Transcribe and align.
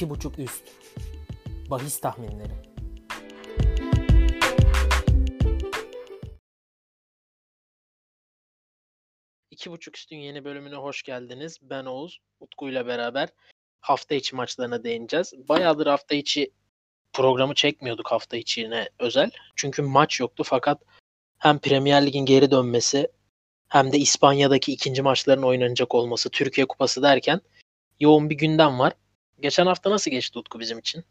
2.5 0.00 0.42
üst. 0.42 0.62
Bahis 1.70 2.00
tahminleri. 2.00 2.52
İki 9.50 9.70
buçuk 9.70 9.96
üstün 9.96 10.16
yeni 10.16 10.44
bölümüne 10.44 10.74
hoş 10.74 11.02
geldiniz. 11.02 11.58
Ben 11.62 11.84
Oğuz, 11.84 12.20
Utku 12.40 12.68
ile 12.68 12.86
beraber 12.86 13.28
hafta 13.80 14.14
içi 14.14 14.36
maçlarına 14.36 14.84
değineceğiz. 14.84 15.32
Bayağıdır 15.48 15.86
hafta 15.86 16.14
içi 16.14 16.50
programı 17.12 17.54
çekmiyorduk 17.54 18.10
hafta 18.10 18.36
içine 18.36 18.88
özel. 18.98 19.30
Çünkü 19.56 19.82
maç 19.82 20.20
yoktu 20.20 20.42
fakat 20.46 20.82
hem 21.38 21.58
Premier 21.58 22.06
Lig'in 22.06 22.26
geri 22.26 22.50
dönmesi 22.50 23.08
hem 23.68 23.92
de 23.92 23.98
İspanya'daki 23.98 24.72
ikinci 24.72 25.02
maçların 25.02 25.42
oynanacak 25.42 25.94
olması, 25.94 26.30
Türkiye 26.30 26.66
Kupası 26.66 27.02
derken 27.02 27.40
yoğun 28.00 28.30
bir 28.30 28.34
gündem 28.34 28.78
var. 28.78 28.92
Geçen 29.42 29.66
hafta 29.66 29.90
nasıl 29.90 30.10
geçti 30.10 30.38
Utku 30.38 30.60
bizim 30.60 30.78
için? 30.78 31.04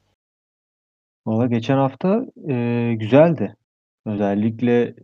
Valla 1.26 1.48
geçen 1.48 1.78
hafta 1.78 2.26
e, 2.50 2.94
güzeldi. 3.00 3.56
Özellikle 4.06 4.96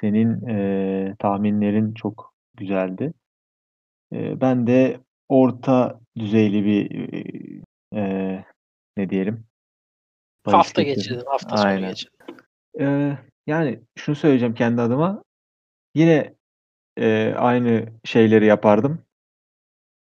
senin 0.00 0.48
e, 0.48 1.16
tahminlerin 1.18 1.94
çok 1.94 2.34
güzeldi. 2.54 3.12
E, 4.12 4.40
ben 4.40 4.66
de 4.66 5.00
orta 5.28 6.00
düzeyli 6.18 6.64
bir 6.64 6.90
e, 7.96 8.44
ne 8.96 9.10
diyelim? 9.10 9.44
Hafta 10.44 10.82
geçirdim, 10.82 11.26
hafta 11.26 11.56
sonu 11.56 11.66
Aynen. 11.66 11.88
geçirdim. 11.88 12.36
E, 12.80 13.16
yani 13.46 13.80
şunu 13.98 14.16
söyleyeceğim 14.16 14.54
kendi 14.54 14.82
adıma. 14.82 15.22
Yine 15.94 16.34
e, 16.98 17.34
aynı 17.36 17.86
şeyleri 18.04 18.46
yapardım. 18.46 19.02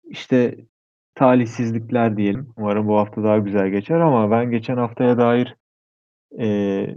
İşte 0.03 0.57
talihsizlikler 1.15 2.17
diyelim. 2.17 2.53
Umarım 2.57 2.87
bu 2.87 2.97
hafta 2.97 3.23
daha 3.23 3.37
güzel 3.37 3.67
geçer 3.69 3.99
ama 3.99 4.31
ben 4.31 4.51
geçen 4.51 4.77
haftaya 4.77 5.17
dair 5.17 5.55
Eee, 6.37 6.95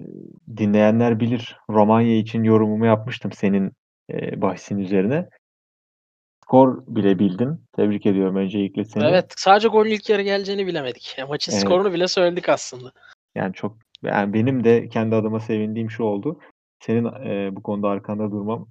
dinleyenler 0.57 1.21
bilir. 1.21 1.57
Romanya 1.71 2.17
için 2.19 2.45
yorumumu 2.45 2.87
yapmıştım 2.87 3.33
senin, 3.33 3.73
eee, 4.09 4.43
bahisin 4.43 4.79
üzerine. 4.79 5.29
Skor 6.45 6.87
bile 6.87 7.19
bildin. 7.19 7.61
Tebrik 7.77 8.07
ediyorum 8.07 8.37
öncelikle 8.37 8.85
seni. 8.85 9.05
Evet, 9.05 9.35
sadece 9.37 9.69
golün 9.69 9.91
ilk 9.91 10.11
yarı 10.11 10.23
geleceğini 10.23 10.67
bilemedik. 10.67 11.17
Maçın 11.29 11.53
Evet. 11.53 11.63
skorunu 11.63 11.93
bile 11.93 12.09
söyledik 12.09 12.49
aslında. 12.49 12.93
Yani 13.35 13.55
çok 13.55 13.77
yani 14.03 14.33
benim 14.33 14.65
de 14.65 14.89
kendi 14.89 15.15
adıma 15.15 15.41
sevindiğim 15.41 15.91
şu 15.91 16.05
oldu. 16.05 16.41
Senin, 16.81 17.05
eee, 17.05 17.57
bu 17.57 17.63
konuda 17.63 17.89
arkanda 17.89 18.31
durmam 18.31 18.69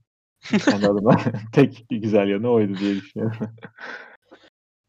kendi 0.65 0.87
adıma 0.87 1.17
tek 1.53 1.85
güzel 1.89 2.27
yanı 2.27 2.49
oydu 2.49 2.80
diye 2.80 2.95
düşünüyorum. 2.95 3.37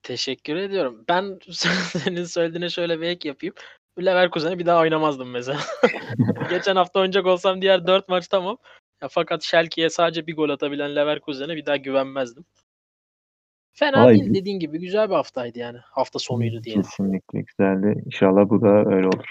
Teşekkür 0.07 0.57
ediyorum. 0.57 1.05
Ben 1.09 1.39
senin 1.51 2.25
söylediğine 2.25 2.69
şöyle 2.69 3.01
bir 3.01 3.07
ek 3.07 3.29
yapayım. 3.29 3.55
Leverkusen'e 3.99 4.59
bir 4.59 4.67
daha 4.67 4.81
oynamazdım 4.81 5.31
mesela. 5.31 5.61
Geçen 6.51 6.77
hafta 6.77 7.01
oynayacak 7.01 7.27
olsam 7.27 7.63
diğer 7.63 7.87
4 7.87 8.09
maç 8.09 8.29
tamam. 8.29 8.59
Ya 9.03 9.09
fakat 9.09 9.45
Schalke'ye 9.45 9.91
sadece 9.91 10.27
bir 10.27 10.37
gol 10.37 10.49
atabilen 10.49 10.97
Leverkusen'e 10.97 11.57
bir 11.57 11.67
daha 11.67 11.77
güvenmezdim. 11.77 12.45
Fena 13.73 14.05
Vay 14.05 14.15
değil 14.15 14.35
dediğin 14.35 14.59
gibi 14.59 14.79
güzel 14.79 15.09
bir 15.09 15.15
haftaydı 15.15 15.59
yani. 15.59 15.79
Hafta 15.83 16.19
sonuydu 16.19 16.63
diyelim. 16.63 16.83
Kesinlikle 16.83 17.41
güzeldi. 17.41 18.03
İnşallah 18.07 18.49
bu 18.49 18.63
da 18.63 18.95
öyle 18.95 19.07
olur. 19.07 19.31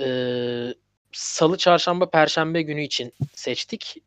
Ee, 0.00 0.74
Salı, 1.12 1.56
Çarşamba, 1.56 2.10
Perşembe 2.10 2.62
günü 2.62 2.82
için 2.82 3.12
seçtik. 3.34 4.02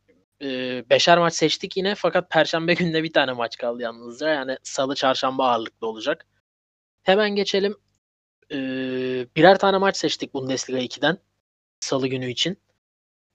Beşer 0.89 1.17
maç 1.17 1.33
seçtik 1.33 1.77
yine 1.77 1.95
fakat 1.95 2.31
Perşembe 2.31 2.73
günde 2.79 3.03
bir 3.03 3.13
tane 3.13 3.33
maç 3.33 3.57
kaldı 3.57 3.81
yalnızca. 3.81 4.29
Yani 4.29 4.57
Salı, 4.63 4.95
Çarşamba 4.95 5.49
ağırlıklı 5.49 5.87
olacak. 5.87 6.25
Hemen 7.03 7.29
geçelim. 7.35 7.75
Ee, 8.51 9.27
birer 9.35 9.59
tane 9.59 9.77
maç 9.77 9.97
seçtik 9.97 10.33
Bundesliga 10.33 10.79
2'den. 10.79 11.17
Salı 11.79 12.07
günü 12.07 12.31
için. 12.31 12.57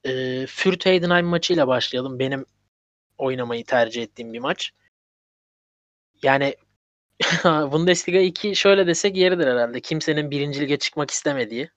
Ee, 0.05 0.45
Fürth 0.47 0.85
Heidenheim 0.85 1.25
maçıyla 1.25 1.67
başlayalım. 1.67 2.19
Benim 2.19 2.45
oynamayı 3.17 3.65
tercih 3.65 4.03
ettiğim 4.03 4.33
bir 4.33 4.39
maç. 4.39 4.71
Yani 6.23 6.55
Bundesliga 7.45 8.19
2 8.19 8.55
şöyle 8.55 8.87
desek 8.87 9.17
yeridir 9.17 9.47
herhalde. 9.47 9.81
Kimsenin 9.81 10.31
birinci 10.31 10.61
lige 10.61 10.79
çıkmak 10.79 11.11
istemediği. 11.11 11.69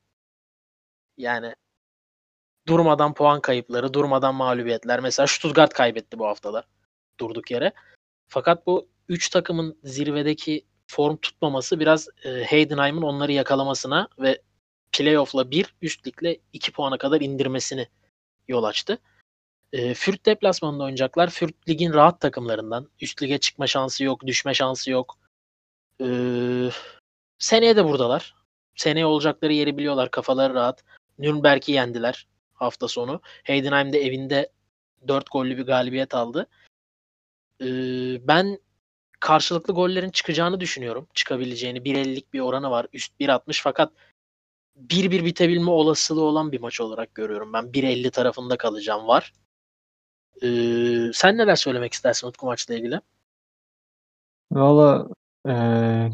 Yani 1.17 1.55
durmadan 2.69 3.15
puan 3.15 3.41
kayıpları, 3.41 3.95
durmadan 3.95 4.35
mağlubiyetler. 4.35 5.01
Mesela 5.01 5.27
Stuttgart 5.27 5.75
kaybetti 5.75 6.19
bu 6.19 6.27
haftada 6.27 6.65
durduk 7.21 7.51
yere. 7.51 7.73
Fakat 8.29 8.67
bu 8.67 8.89
3 9.09 9.29
takımın 9.29 9.79
zirvedeki 9.85 10.65
form 10.87 11.17
tutmaması 11.17 11.81
biraz 11.81 12.09
e, 12.25 12.45
Heidenheim'in 12.45 13.03
onları 13.03 13.33
yakalamasına 13.33 14.09
ve 14.19 14.43
playoff'la 14.93 15.51
1, 15.51 15.75
üst 15.83 16.07
ligle 16.07 16.39
2 16.53 16.73
puana 16.73 16.99
kadar 16.99 17.21
indirmesini 17.21 17.89
yol 18.49 18.65
açtı. 18.65 18.99
E, 19.73 19.95
Fürth 19.95 20.27
deplasmanında 20.27 20.85
oynayacaklar. 20.85 21.31
Fürth 21.31 21.69
ligin 21.69 21.93
rahat 21.93 22.21
takımlarından. 22.21 22.89
Üst 23.01 23.23
lige 23.23 23.39
çıkma 23.39 23.67
şansı 23.67 24.05
yok, 24.05 24.27
düşme 24.27 24.55
şansı 24.55 24.91
yok. 24.91 25.19
E, 26.01 26.07
seneye 27.39 27.77
de 27.77 27.85
buradalar. 27.85 28.35
Seneye 28.77 29.07
olacakları 29.07 29.53
yeri 29.53 29.77
biliyorlar. 29.77 30.11
Kafaları 30.11 30.55
rahat. 30.55 30.85
Nürnberg'i 31.19 31.73
yendiler 31.73 32.27
hafta 32.59 32.89
sonu. 32.89 33.21
Heidenheim 33.45 33.93
de 33.93 33.99
evinde 33.99 34.53
4 35.09 35.31
gollü 35.33 35.59
bir 35.59 35.67
galibiyet 35.67 36.15
aldı. 36.15 36.47
Ee, 37.61 37.67
ben 38.29 38.59
karşılıklı 39.21 39.75
gollerin 39.75 40.11
çıkacağını 40.11 40.61
düşünüyorum. 40.61 41.07
Çıkabileceğini. 41.15 41.79
1.50'lik 41.79 42.33
bir 42.33 42.41
oranı 42.41 42.71
var. 42.71 42.87
Üst 42.93 43.21
1.60 43.21 43.63
fakat 43.63 43.93
1-1 44.77 45.25
bitebilme 45.25 45.71
olasılığı 45.71 46.23
olan 46.23 46.53
bir 46.53 46.61
maç 46.61 46.81
olarak 46.81 47.15
görüyorum. 47.15 47.53
Ben 47.53 47.65
1.50 47.65 48.11
tarafında 48.11 48.57
kalacağım 48.57 49.07
var. 49.07 49.33
Ee, 50.43 51.11
sen 51.13 51.39
neler 51.39 51.57
söylemek 51.57 51.93
istersin 51.93 52.27
Utku 52.27 52.47
maçla 52.47 52.75
ilgili? 52.75 53.01
Valla 54.53 55.09
eee 55.47 56.11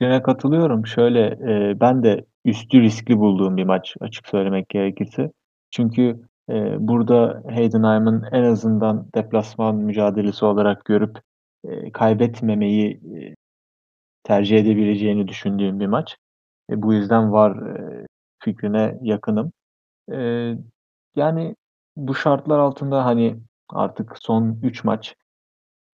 Yine 0.00 0.22
katılıyorum. 0.22 0.86
Şöyle, 0.86 1.20
eee, 1.20 1.80
ben 1.80 2.02
de 2.02 2.24
üstü 2.44 2.82
riskli 2.82 3.18
bulduğum 3.18 3.56
bir 3.56 3.64
maç 3.64 3.96
açık 4.00 4.28
söylemek 4.28 4.68
gerekirse. 4.68 5.30
Çünkü, 5.74 6.20
eee, 6.50 6.76
burada 6.80 7.42
Heidenheim'ın 7.50 8.24
en 8.32 8.44
azından 8.44 9.08
deplasman 9.16 9.76
mücadelesi 9.76 10.44
olarak 10.44 10.84
görüp, 10.86 11.18
eee, 11.64 11.92
kaybetmemeyi, 11.92 13.00
eee, 13.02 13.34
tercih 14.24 14.58
edebileceğini 14.58 15.28
düşündüğüm 15.28 15.80
bir 15.80 15.86
maç. 15.88 16.16
E, 16.70 16.82
bu 16.82 16.94
yüzden 16.94 17.32
VAR, 17.32 17.56
eee, 17.76 18.06
fikrine 18.44 18.98
yakınım. 19.02 19.52
Eee, 20.12 20.58
yani 21.16 21.56
bu 21.96 22.14
şartlar 22.16 22.58
altında, 22.60 23.06
hani, 23.06 23.36
artık 23.70 24.12
son 24.22 24.60
3 24.62 24.84
maç 24.84 25.16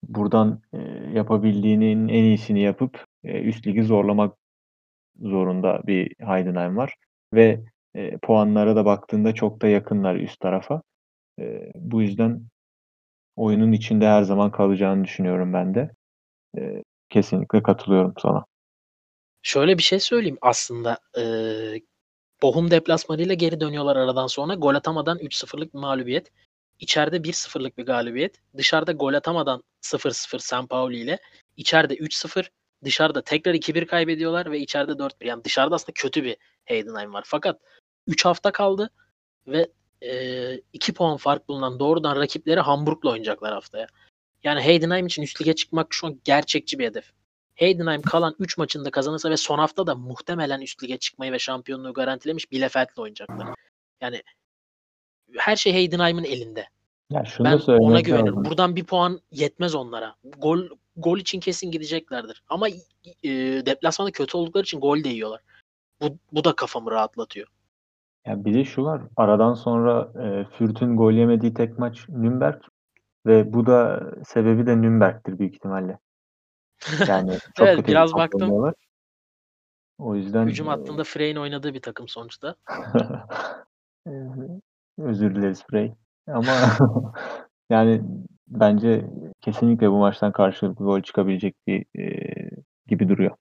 buradan, 0.09 0.61
eee, 0.75 1.11
yapabildiğinin 1.15 2.09
en 2.09 2.25
iyisini 2.25 2.61
yapıp, 2.63 3.05
eee, 3.25 3.43
üst 3.43 3.67
ligi 3.69 3.85
zorlamak 3.85 4.37
zorunda 5.23 5.83
bir 5.89 6.15
Heidenheim 6.21 6.77
var 6.79 6.95
ve, 7.35 7.65
eee, 7.95 8.19
puanlara 8.23 8.77
da 8.77 8.85
baktığında 8.85 9.35
çok 9.35 9.63
da 9.63 9.69
yakınlar 9.69 10.17
üst 10.17 10.41
tarafa. 10.41 10.83
Eee, 11.39 11.73
bu 11.77 12.03
yüzden 12.03 12.43
oyunun 13.37 13.73
içinde 13.73 14.07
her 14.09 14.23
zaman 14.25 14.53
kalacağını 14.53 15.05
düşünüyorum 15.05 15.53
ben 15.55 15.75
de. 15.75 15.91
Eee, 16.59 16.85
kesinlikle 17.11 17.63
katılıyorum 17.63 18.15
sana. 18.23 18.47
Şöyle 19.43 19.79
bir 19.79 19.83
şey 19.83 20.01
söyleyeyim 20.01 20.39
aslında. 20.43 20.99
Eee, 21.17 21.81
Bochum 22.43 22.71
deplasmanıyla 22.71 23.35
geri 23.35 23.61
dönüyorlar 23.61 23.97
aradan 23.97 24.27
sonra. 24.27 24.55
Gol 24.55 24.75
atamadan 24.75 25.19
3-0'lık 25.19 25.75
bir 25.75 25.79
mağlubiyet. 25.79 26.33
İçeride 26.81 27.25
1-0'lık 27.25 27.79
bir 27.79 27.87
galibiyet. 27.87 28.37
Dışarıda 28.57 28.93
gol 28.93 29.15
atamadan 29.15 29.63
0-0 29.81 30.39
San 30.39 30.67
Pauli 30.67 30.97
ile. 31.01 31.19
İçeride 31.57 31.95
3-0. 31.97 32.51
Dışarıda 32.85 33.23
tekrar 33.25 33.55
2-1 33.55 33.87
kaybediyorlar 33.87 34.51
ve 34.53 34.59
içeride 34.61 34.99
4-1. 34.99 35.27
Yani 35.27 35.45
dışarıda 35.45 35.75
aslında 35.75 35.93
kötü 35.95 36.25
bir 36.25 36.37
Heidenheim 36.65 37.15
var. 37.15 37.25
Fakat 37.27 37.61
3 38.07 38.25
hafta 38.25 38.53
kaldı 38.53 38.91
ve 39.47 39.71
2 40.73 40.95
puan 40.95 41.17
fark 41.17 41.49
bulunan 41.49 41.79
doğrudan 41.79 42.17
rakipleri 42.17 42.61
Hamburg'la 42.61 43.11
oynayacaklar 43.11 43.53
haftaya. 43.53 43.87
Yani 44.45 44.61
Heidenheim 44.61 45.07
için 45.07 45.23
üst 45.23 45.41
lige 45.41 45.55
çıkmak 45.55 45.87
şu 45.91 46.07
an 46.07 46.21
gerçekçi 46.25 46.79
bir 46.79 46.85
hedef. 46.85 47.11
Heidenheim 47.55 48.03
kalan 48.03 48.35
3 48.39 48.59
maçında 48.59 48.91
kazanırsa 48.91 49.31
ve 49.31 49.37
son 49.37 49.59
hafta 49.59 49.87
da 49.87 49.95
muhtemelen 49.95 50.61
üst 50.61 50.83
lige 50.83 50.99
çıkmayı 50.99 51.33
ve 51.33 51.39
şampiyonluğu 51.39 51.93
garantilemiş 51.93 52.53
Bielefeld'le 52.53 52.99
oynayacaklar. 52.99 53.49
Yani 54.01 54.23
her 55.39 55.57
şey 55.57 55.73
Heidenheim'in 55.73 56.25
elinde. 56.25 56.69
Ya 57.11 57.25
şunu 57.25 57.47
Ben 57.47 57.59
ona 57.73 58.01
güvenirim. 58.01 58.27
lazım. 58.27 58.45
Buradan 58.45 58.77
bir 58.77 58.85
puan 58.85 59.21
yetmez 59.31 59.75
onlara. 59.75 60.15
Gol 60.25 60.69
gol 60.97 61.19
için 61.19 61.41
kesin 61.41 61.71
gideceklerdir. 61.71 62.43
Ama 62.49 62.69
e, 62.69 63.29
deplasmanda 63.67 64.13
kötü 64.13 64.37
oldukları 64.37 64.65
için 64.65 64.81
gol 64.81 65.05
de 65.05 65.09
yiyorlar. 65.09 65.41
Bu, 66.01 66.19
bu 66.33 66.45
da 66.45 66.57
kafamı 66.57 66.91
rahatlatıyor. 66.91 67.49
Ya 68.31 68.45
bir 68.45 68.55
de 68.55 68.65
şu 68.65 68.85
var. 68.85 69.03
Aradan 69.17 69.55
sonra, 69.55 70.13
eee, 70.15 70.47
Fürth'ün 70.59 70.97
gol 70.97 71.13
yemediği 71.13 71.55
tek 71.55 71.79
maç 71.79 72.09
Nürnberg 72.09 72.63
ve 73.27 73.53
bu 73.53 73.67
da 73.67 74.11
sebebi 74.27 74.67
de 74.67 74.83
Nürnberg'tir 74.83 75.39
büyük 75.39 75.55
ihtimalle. 75.55 75.99
Yani 77.07 77.39
çok 77.55 77.69
Evet 77.69 77.77
kötü 77.77 77.89
biraz 77.89 78.15
baktım. 78.15 78.43
oynuyorlar. 78.43 78.75
O 79.99 80.15
yüzden 80.15 80.47
Hücum 80.47 80.67
hattında 80.67 81.05
Frey'in 81.05 81.37
oynadığı 81.37 81.75
bir 81.75 81.83
takım 81.83 82.09
sonuçta. 82.09 82.55
Özür 84.99 85.35
dileriz 85.35 85.65
Frey. 85.71 85.93
Ama 86.27 86.53
yani 87.71 88.03
bence 88.49 89.11
kesinlikle 89.41 89.91
bu 89.91 89.99
maçtan 89.99 90.33
karşılıklı 90.33 90.85
gol 90.85 91.01
çıkabilecek 91.01 91.55
bir 91.67 91.85
eee, 91.95 92.51
gibi 92.87 93.09
duruyor. 93.09 93.37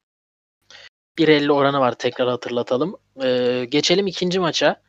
1.50 1.18 1.52
oranı 1.52 1.80
var 1.80 1.96
tekrar 2.00 2.30
hatırlatalım. 2.30 2.96
Ee, 3.24 3.66
geçelim 3.70 4.08
ikinci 4.08 4.40
maça. 4.40 4.82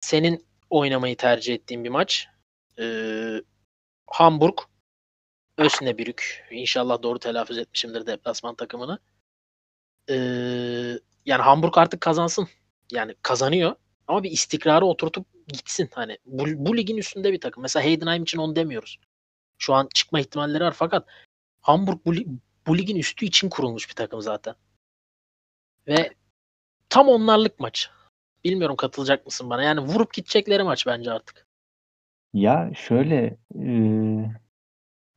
Senin 0.00 0.46
oynamayı 0.70 1.16
tercih 1.16 1.54
ettiğin 1.54 1.84
bir 1.84 1.88
maç. 1.88 2.28
Ee, 2.78 3.42
Hamburg 4.06 4.58
Osnabrück. 5.58 6.44
İnşallah 6.50 7.02
doğru 7.02 7.18
telaffuz 7.18 7.58
etmişimdir 7.58 8.06
deplasman 8.06 8.54
takımını. 8.54 8.98
Ee, 10.10 10.14
yani 11.26 11.42
Hamburg 11.42 11.78
artık 11.78 12.00
kazansın. 12.00 12.48
Yani 12.92 13.14
kazanıyor. 13.22 13.76
Ama 14.08 14.22
bir 14.22 14.30
istikrarı 14.30 14.84
oturtup 14.84 15.26
gitsin. 15.48 15.90
Hani 15.94 16.18
bu, 16.26 16.44
bu 16.46 16.76
ligin 16.76 16.96
üstünde 16.96 17.32
bir 17.32 17.40
takım. 17.40 17.62
Mesela 17.62 17.84
Heidenheim 17.84 18.22
için 18.22 18.38
onu 18.38 18.56
demiyoruz. 18.56 18.98
Şu 19.58 19.74
an 19.74 19.88
çıkma 19.94 20.20
ihtimalleri 20.20 20.64
var 20.64 20.74
fakat 20.76 21.08
Hamburg 21.60 21.98
bu, 22.06 22.14
bu 22.66 22.78
ligin 22.78 22.96
üstü 22.96 23.26
için 23.26 23.48
kurulmuş 23.48 23.88
bir 23.88 23.94
takım 23.94 24.22
zaten. 24.22 24.54
Ve 25.86 26.14
tam 26.90 27.08
onlarlık 27.08 27.60
maç. 27.60 27.90
Bilmiyorum 28.44 28.76
katılacak 28.76 29.26
mısın 29.26 29.50
bana. 29.50 29.62
Yani 29.62 29.80
vurup 29.80 30.12
gidecekleri 30.14 30.62
maç 30.62 30.86
bence 30.86 31.12
artık. 31.12 31.46
Ya 32.34 32.70
şöyle 32.74 33.36
eee, 33.54 34.30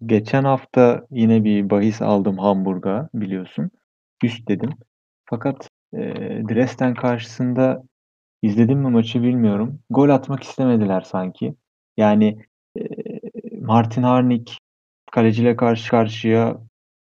geçen 0.06 0.44
hafta 0.44 1.06
yine 1.12 1.44
bir 1.44 1.70
bahis 1.70 2.02
aldım 2.02 2.38
Hamburg'a 2.38 3.10
biliyorsun. 3.14 3.72
Üst 4.24 4.48
dedim. 4.50 4.70
Fakat 5.26 5.70
eee 5.94 6.44
Dresden 6.50 6.94
karşısında 6.96 7.84
izledim 8.42 8.80
mi 8.80 8.90
maçı 8.90 9.24
bilmiyorum. 9.24 9.80
Gol 9.90 10.10
atmak 10.10 10.44
istemediler 10.44 11.02
sanki. 11.02 11.56
Yani 11.98 12.46
eee, 12.76 13.22
Martin 13.62 14.04
Harnik 14.04 14.58
kaleciyle 15.12 15.56
karşı 15.56 15.92
karşıya 15.92 16.58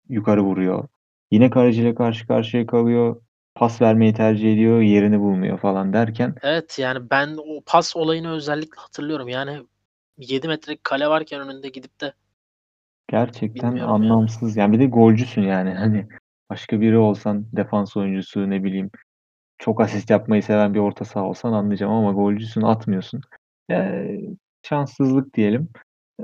yukarı 0.09 0.43
vuruyor. 0.43 0.87
Yine 1.31 1.49
kaleciyle 1.49 1.95
karşı 1.95 2.27
karşıya 2.27 2.65
kalıyor. 2.65 3.21
Pas 3.55 3.81
vermeyi 3.81 4.13
tercih 4.13 4.53
ediyor. 4.53 4.81
Yerini 4.81 5.19
bulmuyor 5.19 5.57
falan 5.57 5.93
derken 5.93 6.35
Evet 6.41 6.79
yani 6.79 7.09
ben 7.11 7.37
o 7.37 7.61
pas 7.65 7.95
olayını 7.95 8.31
özellikle 8.31 8.81
hatırlıyorum. 8.81 9.27
Yani 9.27 9.65
7 10.17 10.47
metrelik 10.47 10.83
kale 10.83 11.07
varken 11.07 11.41
önünde 11.41 11.69
gidip 11.69 12.01
de 12.01 12.13
gerçekten 13.07 13.69
Bilmiyorum 13.71 14.01
yani. 14.03 14.13
anlamsız. 14.13 14.57
Yani 14.57 14.73
bir 14.73 14.79
de 14.79 14.85
golcüsün 14.85 15.41
yani. 15.41 15.69
Hani 15.79 16.07
başka 16.49 16.81
biri 16.81 16.97
olsan 16.97 17.45
defans 17.53 17.97
oyuncusu 17.97 18.49
ne 18.49 18.63
bileyim 18.63 18.89
çok 19.57 19.81
asist 19.81 20.09
yapmayı 20.09 20.43
seven 20.43 20.73
bir 20.73 20.79
orta 20.79 21.05
saha 21.05 21.25
olsan 21.25 21.53
anlayacağım 21.53 21.93
ama 21.93 22.11
golcüsün 22.11 22.61
atmıyorsun. 22.61 23.21
Eee, 23.69 24.21
şanssızlık 24.63 25.33
diyelim. 25.33 25.69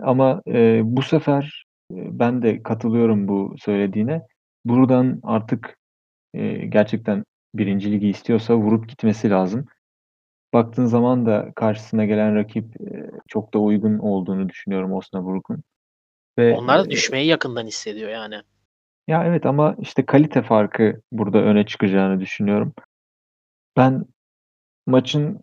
Ama 0.01 0.41
eee, 0.45 0.81
bu 0.83 1.01
sefer 1.01 1.65
eee, 1.91 2.07
ben 2.11 2.41
de 2.41 2.63
katılıyorum 2.63 3.27
bu 3.27 3.55
söylediğine. 3.59 4.21
Buradan 4.65 5.19
artık 5.23 5.77
gerçekten 6.69 7.23
birinci 7.55 7.91
ligi 7.91 8.09
istiyorsa 8.09 8.55
vurup 8.55 8.89
gitmesi 8.89 9.29
lazım. 9.29 9.65
Baktığın 10.53 10.85
zaman 10.85 11.25
da 11.25 11.51
karşısına 11.55 12.05
gelen 12.05 12.35
rakip 12.35 12.75
çok 13.27 13.53
da 13.53 13.59
uygun 13.59 13.97
olduğunu 13.99 14.49
düşünüyorum 14.49 14.93
Osnabrück'un. 14.93 15.63
Ve 16.37 16.53
onlar 16.53 16.85
da 16.85 16.89
düşmeyi 16.89 17.27
yakından 17.27 17.67
hissediyor 17.67 18.09
yani. 18.09 18.35
ya 19.07 19.25
evet 19.25 19.45
ama 19.45 19.75
işte 19.79 20.05
kalite 20.05 20.41
farkı 20.41 21.01
burada 21.11 21.37
öne 21.37 21.65
çıkacağını 21.65 22.19
düşünüyorum. 22.19 22.73
Ben 23.77 24.05
maçın 24.87 25.41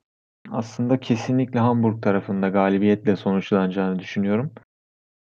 aslında 0.51 1.01
kesinlikle 1.01 1.59
Hamburg 1.59 2.03
tarafında 2.03 2.49
galibiyetle 2.49 3.17
sonuçlanacağını 3.17 3.99
düşünüyorum. 3.99 4.53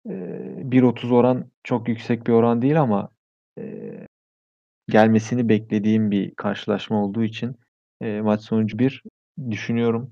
Eee, 0.10 0.14
1.30 0.58 1.12
oran 1.12 1.46
çok 1.64 1.88
yüksek 1.88 2.28
bir 2.28 2.32
oran 2.32 2.62
değil 2.62 2.82
ama 2.82 3.10
gelmesini 4.90 5.50
beklediğim 5.50 6.12
bir 6.12 6.36
karşılaşma 6.36 7.04
olduğu 7.06 7.24
için 7.24 7.56
eee, 8.02 8.22
maç 8.22 8.42
sonucu 8.42 8.80
1 8.80 9.04
düşünüyorum. 9.52 10.12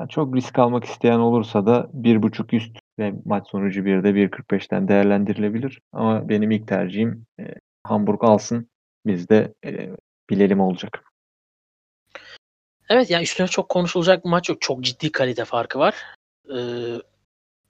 Ya 0.00 0.08
çok 0.08 0.36
risk 0.36 0.60
almak 0.60 0.84
isteyen 0.84 1.18
olursa 1.20 1.66
da 1.66 1.90
1.5 1.94 2.54
üst 2.54 2.78
ve 2.98 3.14
maç 3.24 3.48
sonucu 3.50 3.86
1'de 3.86 4.14
1.45'ten 4.14 4.88
değerlendirilebilir. 4.88 5.80
Ama 5.92 6.30
benim 6.30 6.50
ilk 6.50 6.68
tercihim 6.68 7.26
eee, 7.38 7.54
Hamburg 7.84 8.24
alsın. 8.24 8.68
Biz 9.06 9.28
de 9.30 9.54
eee, 9.64 9.90
bilelim 10.30 10.60
olacak. 10.60 11.04
Evet 12.88 13.10
yani 13.10 13.22
üstüne 13.22 13.46
çok 13.48 13.68
konuşulacak 13.68 14.24
bir 14.24 14.30
maç 14.30 14.48
yok. 14.48 14.62
Çok 14.62 14.80
ciddi 14.84 15.12
kalite 15.12 15.44
farkı 15.44 15.78
var. 15.78 15.96
Ee, 16.56 16.58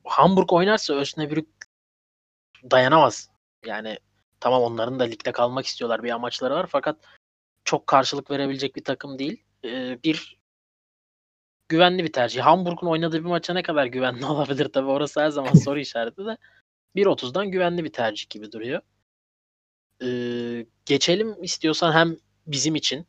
Hamburg 0.05 0.53
oynarsa 0.53 0.95
Osnabrück 0.95 1.49
dayanamaz. 2.71 3.31
Yani 3.67 3.99
tamam 4.41 4.63
onların 4.63 5.01
da 5.01 5.05
ligde 5.05 5.33
kalmak 5.33 5.67
istiyorlar 5.67 6.03
bir 6.03 6.11
amaçları 6.11 6.55
var 6.55 6.67
fakat 6.67 6.97
çok 7.65 7.87
karşılık 7.87 8.31
verebilecek 8.31 8.77
bir 8.77 8.85
takım 8.85 9.19
değil. 9.19 9.45
Ee, 9.65 9.99
bir 10.05 10.41
güvenli 11.69 12.05
bir 12.05 12.13
tercih. 12.13 12.43
Hamburg'un 12.43 12.87
oynadığı 12.87 13.19
bir 13.19 13.29
maça 13.29 13.53
ne 13.55 13.63
kadar 13.63 13.87
güvenli 13.87 14.27
olabilir 14.27 14.69
tabii 14.73 14.91
orası 14.91 15.21
her 15.21 15.31
zaman 15.31 15.55
soru 15.55 15.81
işareti 15.81 16.27
de 16.27 16.37
1.30'dan 16.97 17.51
güvenli 17.51 17.85
bir 17.85 17.93
tercih 17.93 18.31
gibi 18.31 18.53
duruyor. 18.53 18.81
Ee, 20.03 20.67
geçelim 20.87 21.43
istiyorsan 21.43 21.93
hem 21.93 22.17
bizim 22.47 22.75
için 22.75 23.07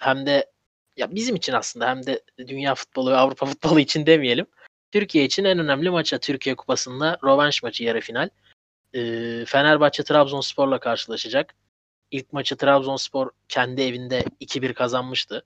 hem 0.00 0.26
de 0.26 0.52
ya 0.96 1.14
bizim 1.14 1.36
için 1.36 1.52
aslında 1.52 1.88
hem 1.88 2.06
de 2.06 2.20
dünya 2.38 2.74
futbolu 2.74 3.10
ve 3.10 3.16
Avrupa 3.16 3.46
futbolu 3.46 3.80
için 3.80 4.06
demeyelim. 4.06 4.46
Türkiye 4.92 5.24
için 5.24 5.44
en 5.44 5.58
önemli 5.58 5.90
maça 5.90 6.18
Türkiye 6.18 6.56
Kupası'nda 6.56 7.18
rövanş 7.24 7.62
maçı 7.62 7.84
yarı 7.84 8.00
final. 8.00 8.28
Ee, 8.94 9.44
Fenerbahçe 9.46 10.04
Trabzonspor'la 10.04 10.80
karşılaşacak. 10.80 11.54
İlk 12.10 12.32
maçı 12.32 12.56
Trabzonspor 12.56 13.30
kendi 13.48 13.82
evinde 13.82 14.24
2-1 14.40 14.74
kazanmıştı. 14.74 15.44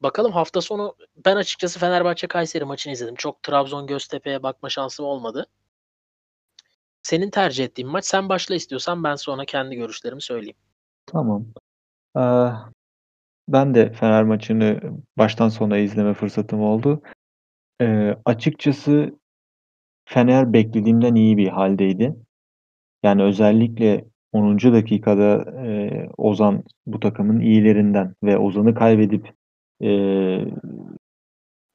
Bakalım 0.00 0.32
hafta 0.32 0.60
sonu 0.60 0.96
ben 1.24 1.36
açıkçası 1.36 1.78
Fenerbahçe 1.78 2.26
Kayseri 2.26 2.64
maçını 2.64 2.92
izledim. 2.92 3.14
Çok 3.14 3.42
Trabzon 3.42 3.86
Göztepe'ye 3.86 4.42
bakma 4.42 4.68
şansım 4.68 5.06
olmadı. 5.06 5.46
Senin 7.02 7.30
tercih 7.30 7.64
ettiğin 7.64 7.90
maç 7.90 8.04
sen 8.04 8.28
başla 8.28 8.54
istiyorsan 8.54 9.04
ben 9.04 9.16
sonra 9.16 9.44
kendi 9.44 9.76
görüşlerimi 9.76 10.22
söyleyeyim. 10.22 10.56
Tamam. 11.06 11.46
Eee, 12.16 12.50
ben 13.48 13.74
de 13.74 13.92
Fener 13.92 14.24
maçını 14.24 14.80
baştan 15.18 15.48
sona 15.48 15.78
izleme 15.78 16.14
fırsatım 16.14 16.60
oldu. 16.60 17.02
Eee, 17.80 18.18
açıkçası 18.24 19.18
Fener 20.06 20.52
beklediğimden 20.52 21.14
iyi 21.14 21.36
bir 21.36 21.48
haldeydi. 21.48 22.16
Yani 23.04 23.22
özellikle 23.24 24.04
10. 24.32 24.74
dakikada 24.74 25.46
eee, 25.66 26.10
Ozan 26.18 26.64
bu 26.86 27.00
takımın 27.00 27.40
iyilerinden 27.40 28.14
ve 28.24 28.38
Ozan'ı 28.38 28.74
kaybedip 28.74 29.34
eee, 29.80 30.46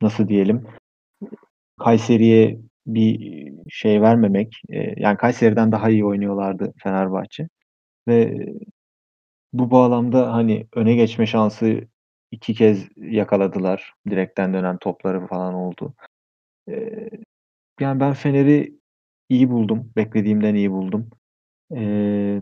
nasıl 0.01 0.29
diyelim 0.29 0.63
Kayseri'ye 1.79 2.59
bir 2.87 3.53
şey 3.69 4.01
vermemek 4.03 4.61
eee, 4.69 4.95
yani 4.97 5.17
Kayseri'den 5.17 5.71
daha 5.71 5.89
iyi 5.89 6.05
oynuyorlardı 6.05 6.73
Fenerbahçe 6.83 7.49
ve 8.09 8.47
bu 9.53 9.71
bağlamda 9.71 10.33
hani 10.33 10.67
öne 10.75 10.95
geçme 10.95 11.27
şansı 11.27 11.81
2 12.31 12.55
kez 12.55 12.87
yakaladılar. 12.97 13.93
Direkten 14.09 14.53
dönen 14.55 14.77
topları 14.77 15.27
falan 15.27 15.55
oldu. 15.55 15.93
Yani 17.81 17.99
ben 17.99 18.13
Fener'i 18.13 18.79
iyi 19.29 19.49
buldum. 19.49 19.91
Beklediğimden 19.95 20.55
iyi 20.55 20.71
buldum. 20.71 21.09
Eee 21.71 22.41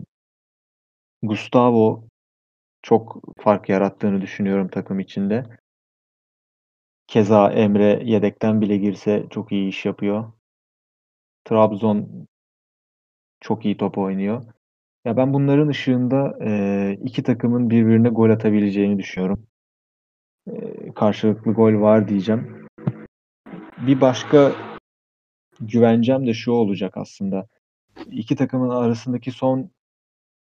Gustavo 1.22 2.04
çok 2.82 3.22
fark 3.40 3.68
yarattığını 3.68 4.20
düşünüyorum 4.20 4.68
takım 4.68 5.00
içinde. 5.00 5.44
Keza 7.06 7.52
Emre 7.52 8.00
yedekten 8.04 8.60
bile 8.60 8.76
girse 8.76 9.26
çok 9.30 9.52
iyi 9.52 9.68
iş 9.68 9.84
yapıyor. 9.86 10.32
Trabzon 11.44 12.28
çok 13.40 13.64
iyi 13.64 13.76
top 13.76 13.98
oynuyor. 13.98 14.42
Ya 15.04 15.16
ben 15.16 15.32
bunların 15.34 15.68
ışığında 15.68 16.38
eee, 16.40 16.98
iki 17.04 17.22
takımın 17.22 17.70
birbirine 17.70 18.08
gol 18.08 18.30
atabileceğini 18.30 18.98
düşünüyorum. 18.98 19.46
Eee, 20.52 20.92
karşılıklı 20.94 21.52
gol 21.52 21.80
var 21.80 22.08
diyeceğim. 22.08 22.66
Bir 23.86 24.00
başka 24.00 24.52
güvencem 25.60 26.26
de 26.26 26.34
şu 26.34 26.52
olacak 26.52 26.96
aslında. 26.96 27.46
İki 28.10 28.36
takımın 28.36 28.70
arasındaki 28.70 29.32
son 29.32 29.70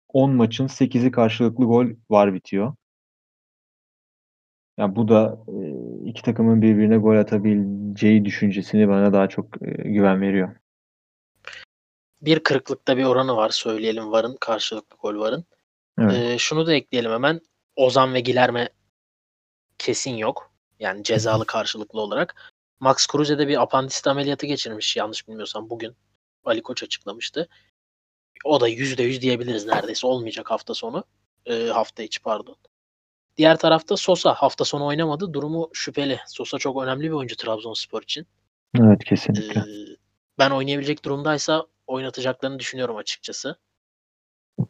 10 0.08 0.32
maçın 0.32 0.68
8'i 0.68 1.12
karşılıklı 1.12 1.66
gol 1.66 1.86
var 2.10 2.34
bitiyor. 2.34 2.74
Ya 4.78 4.96
bu 4.96 5.08
da 5.08 5.40
iki 6.06 6.22
takımın 6.22 6.62
birbirine 6.62 6.98
gol 6.98 7.16
atabileceği 7.18 8.26
düşüncesini 8.26 8.88
bana 8.88 9.14
daha 9.14 9.30
çok 9.30 9.52
güven 9.86 10.22
veriyor. 10.22 10.56
Bir 12.22 12.40
kırıklıkta 12.40 12.98
bir 12.98 13.04
oranı 13.04 13.36
var 13.36 13.50
söyleyelim 13.50 14.12
varın 14.12 14.38
karşılıklı 14.40 14.98
gol 14.98 15.20
varın. 15.20 15.46
Evet. 16.00 16.14
Ee, 16.14 16.38
şunu 16.38 16.68
da 16.68 16.74
ekleyelim 16.74 17.12
hemen. 17.12 17.42
Ozan 17.76 18.14
ve 18.14 18.20
Gilerme 18.20 18.70
kesin 19.78 20.16
yok. 20.16 20.52
Yani 20.80 21.04
cezalı 21.04 21.46
karşılıklı 21.48 22.02
olarak. 22.02 22.54
Max 22.86 23.08
Kruse 23.08 23.38
de 23.38 23.48
bir 23.48 23.62
apandisit 23.62 24.08
ameliyatı 24.08 24.46
geçirmiş 24.46 24.96
yanlış 24.96 25.28
bilmiyorsam 25.28 25.70
bugün. 25.70 25.96
Ali 26.44 26.62
Koç 26.62 26.84
açıklamıştı. 26.84 27.50
O 28.44 28.62
da 28.62 28.70
%100 28.70 29.22
diyebiliriz 29.22 29.66
neredeyse. 29.66 30.08
Olmayacak 30.08 30.52
hafta 30.52 30.74
sonu. 30.74 31.04
Ee, 31.46 31.68
hafta 31.68 32.04
içi 32.04 32.22
pardon. 32.22 32.56
Diğer 33.38 33.58
tarafta 33.58 33.98
Sosa 33.98 34.34
hafta 34.34 34.66
sonu 34.66 34.86
oynamadı. 34.86 35.34
Durumu 35.34 35.70
şüpheli. 35.74 36.20
Sosa 36.28 36.58
çok 36.58 36.84
önemli 36.84 37.04
bir 37.04 37.12
oyuncu 37.12 37.36
Trabzonspor 37.36 38.04
için. 38.04 38.28
Evet 38.80 39.04
kesinlikle. 39.04 39.60
Ee, 39.60 39.98
ben 40.40 40.52
oynayabilecek 40.52 41.06
durumdaysa 41.06 41.68
oynatacaklarını 41.88 42.60
düşünüyorum 42.60 42.96
açıkçası. 42.96 43.60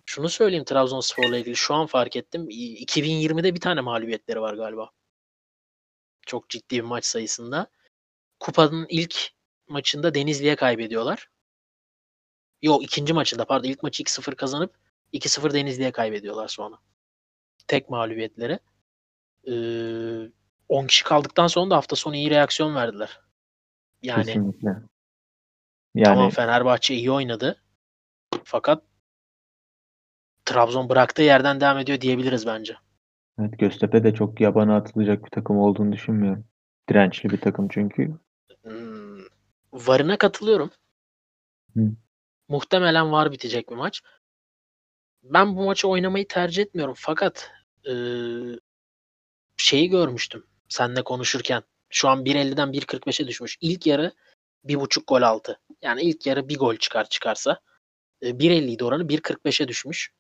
Şunu 0.06 0.30
söyleyeyim 0.30 0.66
Trabzonspor'la 0.66 1.38
ilgili 1.38 1.56
şu 1.56 1.74
an 1.74 1.86
fark 1.86 2.16
ettim. 2.16 2.50
2020'de 2.50 3.56
bir 3.56 3.60
tane 3.60 3.82
mağlubiyetleri 3.82 4.42
var 4.42 4.54
galiba. 4.54 4.90
Çok 6.26 6.50
ciddi 6.50 6.76
bir 6.76 6.82
maç 6.82 7.06
sayısında. 7.06 7.75
Kupanın 8.46 8.86
ilk 8.90 9.30
maçında 9.68 10.14
Denizli'ye 10.14 10.56
kaybediyorlar. 10.56 11.30
Yok 12.62 12.84
ikinci 12.84 13.14
maçında 13.14 13.46
pardon 13.46 13.68
ilk 13.68 13.84
maçı 13.84 14.04
2-0 14.04 14.36
kazanıp 14.36 14.76
2-0 15.14 15.54
Denizli'ye 15.54 15.92
kaybediyorlar 15.92 16.48
sonra. 16.48 16.76
Tek 17.68 17.90
mağlubiyetleri. 17.90 18.60
Ee, 19.48 20.32
10 20.70 20.88
kişi 20.88 21.04
kaldıktan 21.04 21.48
sonra 21.48 21.70
da 21.70 21.76
hafta 21.76 21.96
sonu 21.96 22.16
iyi 22.16 22.30
reaksiyon 22.30 22.76
verdiler. 22.76 23.20
Yani 24.02 24.26
Kesinlikle. 24.26 24.70
Yani 25.96 26.16
Tamam 26.16 26.30
Fenerbahçe 26.30 26.96
iyi 26.96 27.12
oynadı. 27.12 27.62
Fakat 28.44 28.84
Trabzon 30.46 30.90
bıraktığı 30.90 31.24
yerden 31.24 31.62
devam 31.62 31.78
ediyor 31.78 32.02
diyebiliriz 32.02 32.48
bence. 32.48 32.76
evet, 33.40 33.60
Göztepe 33.60 34.04
de 34.04 34.14
çok 34.14 34.42
yabana 34.42 34.76
atılacak 34.76 35.26
bir 35.26 35.30
takım 35.30 35.58
olduğunu 35.58 35.92
düşünmüyorum. 35.92 36.46
Dirençli 36.90 37.30
bir 37.30 37.42
takım 37.42 37.68
çünkü. 37.68 38.25
Varına 39.76 40.18
katılıyorum. 40.18 40.72
Hı. 41.76 41.82
Muhtemelen 42.48 43.12
var 43.12 43.32
bitecek 43.32 43.70
bir 43.70 43.76
maç. 43.76 44.02
Ben 45.24 45.56
bu 45.58 45.66
maçı 45.66 45.88
oynamayı 45.88 46.28
tercih 46.28 46.64
etmiyorum. 46.64 46.94
Fakat 46.98 47.52
eee, 47.86 48.60
şeyi 49.58 49.90
görmüştüm 49.90 50.48
seninle 50.70 51.04
konuşurken. 51.04 51.64
Şu 51.90 52.10
an 52.10 52.26
1.50'den 52.26 52.74
1.45'e 52.74 53.28
düşmüş. 53.28 53.58
İlk 53.62 53.88
yarı 53.88 54.12
1.5 54.64 55.04
gol 55.08 55.22
altı. 55.22 55.60
Yani 55.82 56.02
ilk 56.02 56.26
yarı 56.26 56.50
bir 56.50 56.58
gol 56.58 56.76
çıkar 56.76 57.10
çıkarsa. 57.10 57.60
E, 58.22 58.40
1.50'ydi 58.40 58.84
oranı 58.84 59.10
1.45'e 59.10 59.68
düşmüş. 59.68 60.12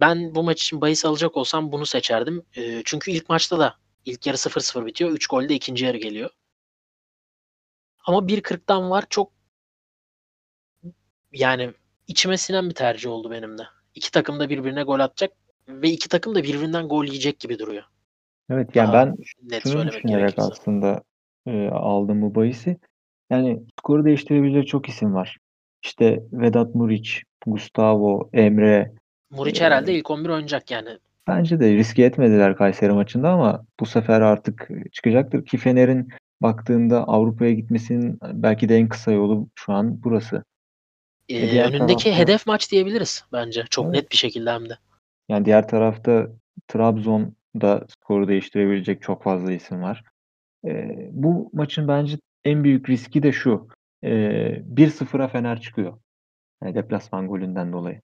Ben 0.00 0.34
bu 0.34 0.42
maç 0.42 0.62
için 0.62 0.80
bahis 0.80 1.04
alacak 1.04 1.36
olsam 1.36 1.72
bunu 1.72 1.86
seçerdim. 1.86 2.46
E, 2.56 2.82
çünkü 2.84 3.10
ilk 3.10 3.28
maçta 3.28 3.58
da 3.58 3.76
ilk 4.04 4.26
yarı 4.26 4.36
0-0 4.36 4.86
bitiyor. 4.86 5.10
3 5.10 5.26
gol 5.26 5.48
de 5.48 5.54
ikinci 5.54 5.84
yarı 5.84 5.96
geliyor. 5.98 6.30
Ama 8.06 8.18
1.40'dan 8.18 8.90
var 8.90 9.04
çok 9.10 9.32
yani 11.32 11.70
içime 12.06 12.36
sinen 12.36 12.68
bir 12.68 12.74
tercih 12.74 13.10
oldu 13.10 13.30
benim 13.30 13.58
de. 13.58 13.62
İki 13.94 14.10
takım 14.10 14.40
da 14.40 14.50
birbirine 14.50 14.82
gol 14.82 15.00
atacak 15.00 15.32
ve 15.68 15.88
iki 15.90 16.08
takım 16.08 16.34
da 16.34 16.42
birbirinden 16.42 16.88
gol 16.88 17.04
yiyecek 17.04 17.40
gibi 17.40 17.58
duruyor. 17.58 17.82
Evet 18.50 18.76
yani 18.76 18.92
Daha 18.92 19.06
ben 19.06 19.16
net 19.42 19.62
şunu 19.62 19.72
söylemek 19.72 19.94
düşünerek 19.94 20.20
gerekirse. 20.20 20.42
aslında 20.42 21.02
e, 21.46 21.68
aldım 21.68 22.22
bu 22.22 22.34
bahisi. 22.34 22.76
Yani 23.30 23.62
skoru 23.78 24.04
değiştirebilecek 24.04 24.68
çok 24.68 24.88
isim 24.88 25.14
var. 25.14 25.38
İşte 25.84 26.22
Vedat 26.32 26.74
Muriç, 26.74 27.22
Gustavo, 27.46 28.30
Emre. 28.32 28.92
Muriç 29.30 29.60
Ee, 29.60 29.64
herhalde 29.64 29.94
ilk 29.94 30.10
11 30.10 30.28
oynayacak 30.28 30.70
yani. 30.70 30.98
Bence 31.26 31.60
de 31.60 31.72
riske 31.72 32.04
etmediler 32.04 32.56
Kayseri 32.56 32.92
maçında 32.92 33.30
ama 33.30 33.64
bu 33.80 33.86
sefer 33.86 34.20
artık 34.20 34.68
çıkacaktır 34.92 35.44
ki 35.46 35.58
Fener'in 35.58 36.08
baktığında 36.42 37.04
Avrupa'ya 37.08 37.52
gitmesinin 37.52 38.18
belki 38.32 38.68
de 38.68 38.76
en 38.76 38.88
kısa 38.88 39.12
yolu 39.12 39.48
şu 39.54 39.72
an 39.72 40.02
burası. 40.04 40.44
Ee, 41.28 41.36
E, 41.38 41.50
diğer 41.50 41.64
önündeki 41.68 42.04
tarafta- 42.04 42.18
hedef 42.22 42.46
maç 42.46 42.72
diyebiliriz 42.72 43.24
bence. 43.32 43.64
Çok 43.70 43.84
Evet. 43.84 43.94
net 43.94 44.10
bir 44.12 44.16
şekilde 44.16 44.50
hem 44.50 44.68
de. 44.68 44.78
Yani 45.28 45.44
diğer 45.44 45.68
tarafta 45.68 46.26
Trabzon'da 46.68 47.86
skoru 47.88 48.28
değiştirebilecek 48.28 49.02
çok 49.02 49.22
fazla 49.22 49.52
isim 49.52 49.82
var. 49.82 50.04
Ee, 50.66 51.08
bu 51.12 51.50
maçın 51.52 51.88
bence 51.88 52.18
en 52.44 52.64
büyük 52.64 52.88
riski 52.90 53.22
de 53.22 53.32
şu. 53.32 53.68
Ee, 54.04 54.62
1-0'a 54.64 55.28
Fener 55.28 55.60
çıkıyor. 55.60 55.98
Yani 56.62 56.74
deplasman 56.74 57.28
golünden 57.28 57.72
dolayı. 57.72 58.00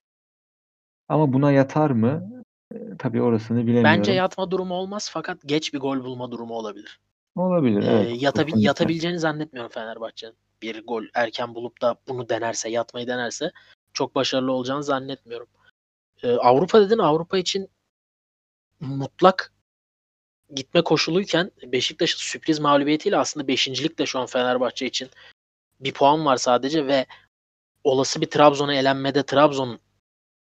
Ama 1.09 1.33
buna 1.33 1.51
yatar 1.51 1.89
mı? 1.91 2.31
Ee, 2.73 2.77
tabii 2.99 3.21
orasını 3.21 3.57
bilemiyorum. 3.57 3.83
Bence 3.99 4.11
yatma 4.11 4.51
durumu 4.51 4.73
olmaz 4.73 5.09
fakat 5.13 5.37
geç 5.45 5.73
bir 5.73 5.79
gol 5.79 6.03
bulma 6.03 6.31
durumu 6.31 6.53
olabilir. 6.53 6.99
Olabilir. 7.39 7.81
Ee, 7.81 7.85
Evet. 7.85 8.21
kesinlikle. 8.21 8.61
yatabileceğini 8.61 9.19
zannetmiyorum 9.19 9.71
Fenerbahçe'nin. 9.71 10.35
Bir 10.61 10.85
gol 10.85 11.03
erken 11.13 11.55
bulup 11.55 11.81
da 11.81 11.95
bunu 12.07 12.29
denerse, 12.29 12.69
yatmayı 12.69 13.07
denerse 13.07 13.51
çok 13.93 14.15
başarılı 14.15 14.51
olacağını 14.51 14.83
zannetmiyorum. 14.83 15.47
Ee, 16.23 16.31
Avrupa 16.31 16.81
dedin 16.81 16.97
Avrupa 16.97 17.37
için 17.37 17.69
mutlak 18.79 19.53
gitme 20.55 20.81
koşuluyken 20.81 21.51
Beşiktaş'ın 21.63 22.17
sürpriz 22.17 22.59
mağlubiyetiyle 22.59 23.17
aslında 23.17 23.47
beşincilik 23.47 23.99
de 23.99 24.05
şu 24.05 24.19
an 24.19 24.25
Fenerbahçe 24.25 24.85
için 24.85 25.09
bir 25.79 25.93
puan 25.93 26.25
var 26.25 26.37
sadece 26.37 26.87
ve 26.87 27.05
olası 27.83 28.21
bir 28.21 28.29
Trabzon'a 28.29 28.73
elenmede 28.75 29.23
Trabzon'un 29.23 29.79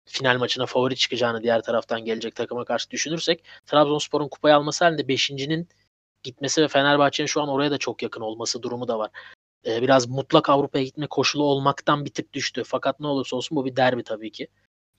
final 0.06 0.38
maçına 0.38 0.66
favori 0.66 0.96
çıkacağını 0.96 1.44
diğer 1.44 1.62
taraftan 1.62 2.06
gelecek 2.06 2.36
takıma 2.36 2.66
karşı 2.66 2.92
düşünürsek 2.92 3.44
Trabzonspor'un 3.66 4.28
kupayı 4.28 4.56
alması 4.56 4.86
halinde 4.86 5.08
beşincinin 5.08 5.70
gitmesi 6.26 6.62
ve 6.62 6.68
Fenerbahçe'nin 6.68 7.28
şu 7.28 7.42
an 7.42 7.50
oraya 7.50 7.72
da 7.72 7.78
çok 7.78 8.04
yakın 8.04 8.22
olması 8.22 8.62
durumu 8.62 8.88
da 8.88 9.00
var. 9.00 9.12
Ee, 9.66 9.82
biraz 9.82 10.10
mutlak 10.10 10.50
Avrupa'ya 10.50 10.84
gitme 10.84 11.08
koşulu 11.08 11.44
olmaktan 11.44 12.06
bir 12.06 12.14
tık 12.14 12.34
düştü. 12.34 12.64
Fakat 12.66 13.00
ne 13.00 13.08
olursa 13.08 13.36
olsun 13.36 13.56
bu 13.56 13.66
bir 13.66 13.76
derbi 13.76 14.04
tabii 14.04 14.32
ki. 14.32 14.48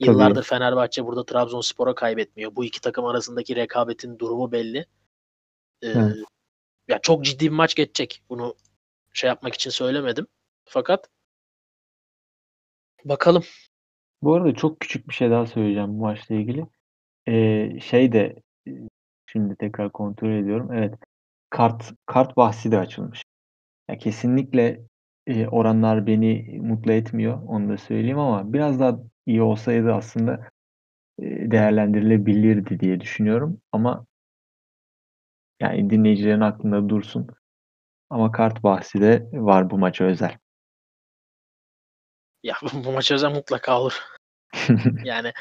Yıllardır 0.00 0.42
Fenerbahçe 0.42 1.06
burada 1.06 1.26
Trabzonspor'a 1.26 1.94
kaybetmiyor. 1.94 2.56
Bu 2.56 2.64
iki 2.64 2.80
takım 2.80 3.04
arasındaki 3.04 3.56
rekabetin 3.56 4.18
durumu 4.18 4.52
belli. 4.52 4.78
Ee, 5.82 5.88
Evet. 5.88 6.16
ya 6.88 6.98
çok 7.02 7.24
ciddi 7.24 7.44
bir 7.44 7.50
maç 7.50 7.74
geçecek. 7.74 8.22
Bunu 8.28 8.54
şey 9.12 9.28
yapmak 9.28 9.54
için 9.54 9.70
söylemedim. 9.70 10.26
Fakat 10.64 11.08
bakalım. 13.04 13.42
Bu 14.22 14.34
arada 14.34 14.54
çok 14.54 14.80
küçük 14.80 15.08
bir 15.08 15.14
şey 15.14 15.30
daha 15.30 15.46
söyleyeceğim 15.46 15.98
bu 15.98 16.02
maçla 16.02 16.34
ilgili. 16.34 16.66
Ee, 17.28 17.80
şey 17.80 18.12
de 18.12 18.42
e, 18.68 18.70
şimdi 19.26 19.56
tekrar 19.56 19.92
kontrol 19.92 20.30
ediyorum. 20.30 20.72
Evet. 20.72 20.94
Kart 21.50 21.92
kart 22.06 22.36
bahsi 22.36 22.72
de 22.72 22.78
açılmış. 22.78 23.24
Ya 23.90 23.98
kesinlikle 23.98 24.80
e, 25.26 25.46
oranlar 25.46 26.06
beni 26.06 26.58
mutlu 26.62 26.92
etmiyor. 26.92 27.42
Onu 27.46 27.68
da 27.68 27.78
söyleyeyim 27.78 28.18
ama 28.18 28.52
biraz 28.52 28.80
daha 28.80 28.98
iyi 29.26 29.42
olsaydı 29.42 29.94
aslında 29.94 30.48
e, 31.18 31.50
değerlendirilebilirdi 31.50 32.80
diye 32.80 33.00
düşünüyorum. 33.00 33.60
Ama 33.72 34.06
yani 35.60 35.90
dinleyicilerin 35.90 36.40
aklında 36.40 36.88
dursun. 36.88 37.26
Ama 38.10 38.32
kart 38.32 38.62
bahsi 38.62 39.00
de 39.00 39.28
var 39.32 39.70
bu 39.70 39.78
maça 39.78 40.04
özel. 40.04 40.38
Ya 42.42 42.54
bu 42.84 42.92
maç 42.92 43.10
özel 43.10 43.30
mutlaka 43.30 43.80
olur. 43.80 44.02
Yani 45.04 45.32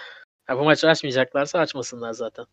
ha, 0.46 0.60
bu 0.60 0.64
maçı 0.64 0.90
açmayacaklarsa 0.90 1.60
açmasınlar 1.60 2.14
zaten. 2.14 2.46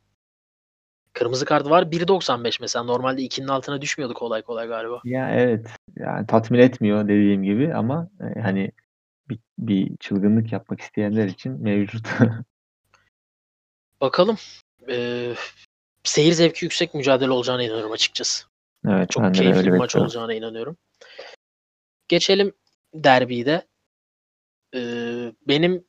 Kırmızı 1.13 1.45
kart 1.45 1.71
var 1.71 1.83
1.95 1.83 2.59
mesela. 2.61 2.83
Normalde 2.83 3.23
2'nin 3.23 3.49
altına 3.49 3.83
düşmüyordu 3.83 4.15
kolay 4.15 4.43
kolay 4.43 4.69
galiba. 4.69 5.01
Ya 5.05 5.31
evet. 5.31 5.67
Yani 5.97 6.27
tatmin 6.27 6.59
etmiyor 6.59 7.05
dediğim 7.05 7.43
gibi 7.43 7.75
ama 7.75 8.09
e, 8.21 8.41
hani 8.41 8.73
bir, 9.29 9.39
bir 9.59 9.97
çılgınlık 9.97 10.53
yapmak 10.53 10.81
isteyenler 10.81 11.27
için 11.27 11.63
mevcut. 11.63 12.09
Bakalım. 14.01 14.37
Ee, 14.89 15.35
seyir 16.05 16.33
zevki 16.33 16.65
yüksek 16.65 16.95
mücadele 16.95 17.31
olacağına 17.31 17.63
inanıyorum 17.63 17.93
açıkçası. 17.93 18.45
Evet, 18.89 19.11
Çok 19.11 19.35
keyifli 19.35 19.65
bir 19.65 19.71
maç 19.71 19.89
bekliyorum. 19.89 20.07
olacağına 20.07 20.35
inanıyorum. 20.35 20.77
Geçelim 22.09 22.53
derbiyi 22.95 23.47
de. 23.47 23.67
Ee, 24.75 25.33
benim 25.49 25.85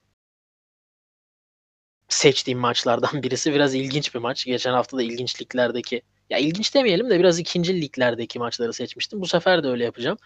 seçtiğim 2.23 2.59
maçlardan 2.59 3.11
birisi 3.23 3.53
biraz 3.53 3.75
ilginç 3.75 4.15
bir 4.15 4.19
maç. 4.19 4.45
Geçen 4.45 4.73
hafta 4.73 4.97
da 4.97 5.03
ilginç 5.03 5.41
liglerdeki 5.41 6.01
ya 6.29 6.37
ilginç 6.37 6.75
demeyelim 6.75 7.09
de 7.09 7.19
biraz 7.19 7.39
ikinci 7.39 7.81
liglerdeki 7.81 8.39
maçları 8.39 8.73
seçmiştim. 8.73 9.21
Bu 9.21 9.27
sefer 9.27 9.63
de 9.63 9.67
öyle 9.67 9.83
yapacağım. 9.83 10.17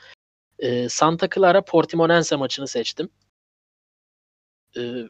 Ee, 0.59 0.89
Santa 0.89 1.29
Clara 1.29 1.61
Portimonense 1.61 2.35
maçını 2.35 2.67
seçtim. 2.67 3.09
Ee, 4.77 5.03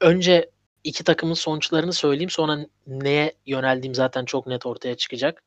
önce 0.00 0.50
iki 0.84 1.04
takımın 1.04 1.34
sonuçlarını 1.34 1.92
söyleyeyim 1.92 2.30
sonra 2.30 2.66
neye 2.86 3.34
yöneldiğim 3.46 3.94
zaten 3.94 4.24
çok 4.24 4.46
net 4.46 4.66
ortaya 4.66 4.96
çıkacak. 4.96 5.42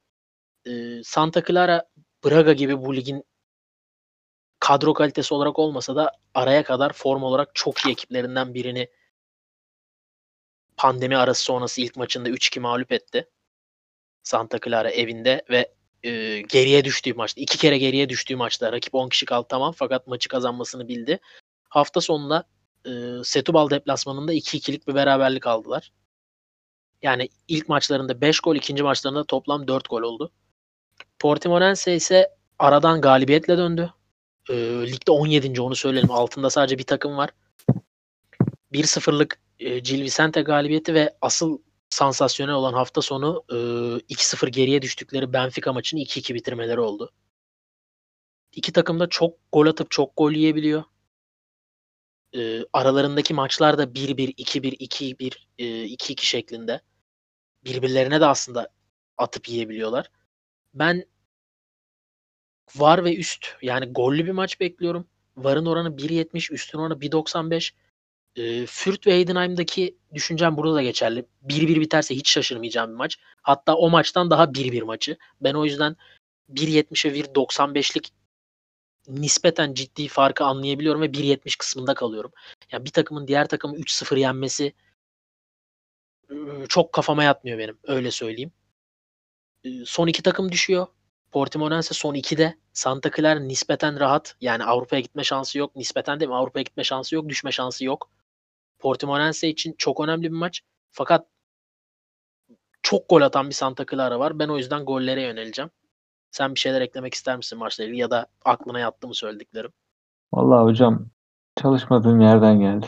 Ee, 0.68 1.04
Santa 1.04 1.44
Clara 1.44 1.84
Braga 2.26 2.54
gibi 2.54 2.82
bu 2.82 2.96
ligin 2.96 3.24
kadro 4.60 4.94
kalitesi 4.94 5.34
olarak 5.34 5.60
olmasa 5.60 5.96
da 5.96 6.12
araya 6.34 6.64
kadar 6.64 6.94
form 6.94 7.24
olarak 7.24 7.56
çok 7.56 7.86
iyi 7.86 7.92
ekiplerinden 7.92 8.54
birini 8.54 8.88
pandemi 10.84 11.18
arası 11.18 11.44
sonrası 11.44 11.82
ilk 11.82 11.96
maçında 11.96 12.30
3-2 12.30 12.60
mağlup 12.60 12.92
etti. 12.92 13.30
Santa 14.24 14.60
Clara 14.66 14.92
evinde 14.92 15.46
ve 15.50 15.74
e, 16.04 16.42
geriye 16.42 16.86
düştüğü 16.86 17.14
maçta 17.14 17.42
iki 17.42 17.58
kere 17.58 17.78
geriye 17.78 18.10
düştüğü 18.10 18.36
maçta 18.36 18.72
rakip 18.72 18.96
10 18.96 19.10
kişi 19.10 19.26
kaldı 19.26 19.46
tamam 19.50 19.74
fakat 19.78 20.08
maçı 20.08 20.30
kazanmasını 20.30 20.88
bildi. 20.88 21.20
Hafta 21.70 22.02
sonunda 22.02 22.44
e, 22.86 22.92
Setubal 23.24 23.70
deplasmanında 23.70 24.34
2-2'lik 24.34 24.88
bir 24.88 24.96
beraberlik 24.96 25.48
aldılar. 25.48 25.92
Yani 27.02 27.30
ilk 27.48 27.70
maçlarında 27.70 28.22
5 28.22 28.40
gol, 28.40 28.56
ikinci 28.56 28.84
maçlarında 28.84 29.24
toplam 29.24 29.68
4 29.68 29.90
gol 29.90 30.02
oldu. 30.02 30.32
Portimonense 31.20 31.96
ise 31.96 32.30
aradan 32.60 33.02
galibiyetle 33.02 33.58
döndü. 33.58 33.94
E, 34.50 34.56
ligde 34.88 35.12
17. 35.12 35.62
onu 35.62 35.76
söyleyelim. 35.76 36.12
Altında 36.12 36.50
sadece 36.50 36.78
bir 36.78 36.84
takım 36.84 37.18
var. 37.18 37.30
1-0'lık 38.74 39.44
e, 39.64 39.80
Gil 39.80 40.02
Vicente 40.04 40.42
galibiyeti 40.42 40.94
ve 40.94 41.18
asıl 41.22 41.60
sansasyonel 41.90 42.56
olan 42.56 42.74
hafta 42.74 43.02
sonu 43.02 43.44
e, 43.50 43.54
2-0 43.54 44.50
geriye 44.50 44.82
düştükleri 44.82 45.34
Benfica 45.34 45.74
maçını 45.74 46.00
2-2 46.00 46.34
bitirmeleri 46.34 46.80
oldu. 46.80 47.12
İki 48.52 48.74
takım 48.74 49.00
da 49.00 49.10
çok 49.10 49.38
gol 49.52 49.68
atıp 49.68 49.92
çok 49.92 50.18
gol 50.18 50.32
yiyebiliyor. 50.32 50.84
E, 52.36 52.60
aralarındaki 52.74 53.34
maçlarda 53.34 53.84
1-1, 53.84 54.36
2-1, 54.36 54.78
2-1, 54.78 55.48
e, 55.58 55.66
2-2 55.66 56.26
şeklinde 56.26 56.82
birbirlerine 57.66 58.22
de 58.22 58.26
aslında 58.26 58.70
atıp 59.18 59.50
yiyebiliyorlar. 59.50 60.12
Ben 60.74 61.06
var 62.76 63.06
ve 63.06 63.16
üst 63.16 63.48
yani 63.62 63.86
gollü 63.86 64.26
bir 64.26 64.32
maç 64.32 64.60
bekliyorum. 64.60 65.08
Varın 65.38 65.66
oranı 65.66 65.98
1.70, 65.98 66.54
üstün 66.54 66.80
oranı 66.80 67.02
1.95. 67.02 67.74
E, 68.36 68.66
Fürt 68.66 69.08
ve 69.08 69.14
Heidenheim'daki 69.14 69.98
düşüncem 70.14 70.58
burada 70.58 70.76
da 70.76 70.82
geçerli. 70.84 71.26
1-1 71.48 71.80
biterse 71.80 72.16
hiç 72.16 72.30
şaşırmayacağım 72.30 72.92
bir 72.92 72.96
maç. 72.96 73.18
Hatta 73.42 73.76
o 73.76 73.90
maçtan 73.90 74.30
daha 74.30 74.44
1-1 74.44 74.84
maçı. 74.84 75.18
Ben 75.42 75.54
o 75.54 75.66
yüzden 75.66 75.96
1.70'e 76.54 77.12
1.95'lik 77.12 78.14
nispeten 79.08 79.74
ciddi 79.74 80.08
farkı 80.08 80.44
anlayabiliyorum 80.44 81.02
ve 81.02 81.06
1.70 81.06 81.58
kısmında 81.58 81.94
kalıyorum. 81.94 82.32
Yani 82.72 82.86
bir 82.86 82.92
takımın 82.92 83.28
diğer 83.28 83.48
takımı 83.48 83.78
3-0 83.78 84.20
yenmesi 84.20 84.74
çok 86.70 86.94
kafama 86.94 87.24
yatmıyor 87.24 87.58
benim. 87.60 87.78
Öyle 87.84 88.12
söyleyeyim. 88.12 88.52
Son 89.86 90.08
iki 90.08 90.24
takım 90.24 90.52
düşüyor. 90.52 90.88
Portimonense 91.32 91.94
son 91.94 92.16
2'de. 92.16 92.58
Santa 92.74 93.12
Clara 93.12 93.40
nispeten 93.40 94.00
rahat. 94.00 94.36
Yani 94.42 94.64
Avrupa'ya 94.64 95.00
gitme 95.02 95.24
şansı 95.24 95.58
yok. 95.58 95.76
Nispeten 95.76 96.20
değil 96.20 96.30
mi? 96.30 96.36
Avrupa'ya 96.36 96.64
gitme 96.64 96.84
şansı 96.84 97.16
yok. 97.16 97.30
Düşme 97.30 97.52
şansı 97.52 97.86
yok. 97.86 98.10
Portimonense 98.84 99.50
için 99.50 99.76
çok 99.78 100.00
önemli 100.00 100.24
bir 100.24 100.38
maç. 100.38 100.62
Fakat 100.92 101.28
çok 102.82 103.10
gol 103.10 103.22
atan 103.22 103.48
bir 103.48 103.54
Santa 103.54 103.86
Clara 103.86 104.20
var. 104.20 104.40
Ben 104.40 104.48
o 104.48 104.58
yüzden 104.58 104.86
gollere 104.86 105.22
yöneleceğim. 105.22 105.72
Sen 106.32 106.56
bir 106.56 106.60
şeyler 106.60 106.82
eklemek 106.82 107.14
ister 107.14 107.38
misin 107.38 107.60
maçla 107.60 107.84
ilgili 107.84 107.98
ya 107.98 108.12
da 108.12 108.28
aklına 108.46 108.80
yattı 108.80 109.08
mı 109.08 109.16
söylediklerim? 109.16 109.72
Vallahi 110.34 110.64
hocam 110.64 111.10
çalışmadığım 111.56 112.22
yerden 112.22 112.60
geldi. 112.60 112.86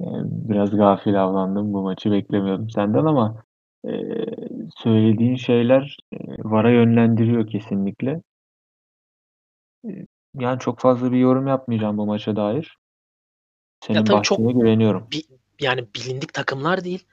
Biraz 0.48 0.70
gafil 0.70 1.22
avlandım. 1.22 1.72
Bu 1.72 1.82
maçı 1.82 2.12
beklemiyordum 2.12 2.70
senden 2.70 3.04
ama 3.04 3.44
e, 3.84 3.90
söylediğin 4.76 5.36
şeyler 5.36 5.96
e, 6.12 6.16
VAR'a 6.38 6.70
yönlendiriyor 6.70 7.46
kesinlikle. 7.46 8.22
E, 9.84 9.90
yani 10.34 10.58
çok 10.58 10.80
fazla 10.80 11.12
bir 11.12 11.18
yorum 11.18 11.46
yapmayacağım 11.46 11.98
bu 11.98 12.06
maça 12.06 12.36
dair. 12.36 12.78
Senin 13.86 14.04
tabii 14.04 14.22
çok- 14.22 14.38
güveniyorum. 14.38 15.08
Bi- 15.12 15.36
yani 15.60 15.86
bilindik 15.94 16.32
takımlar 16.34 16.84
değil 16.84 17.04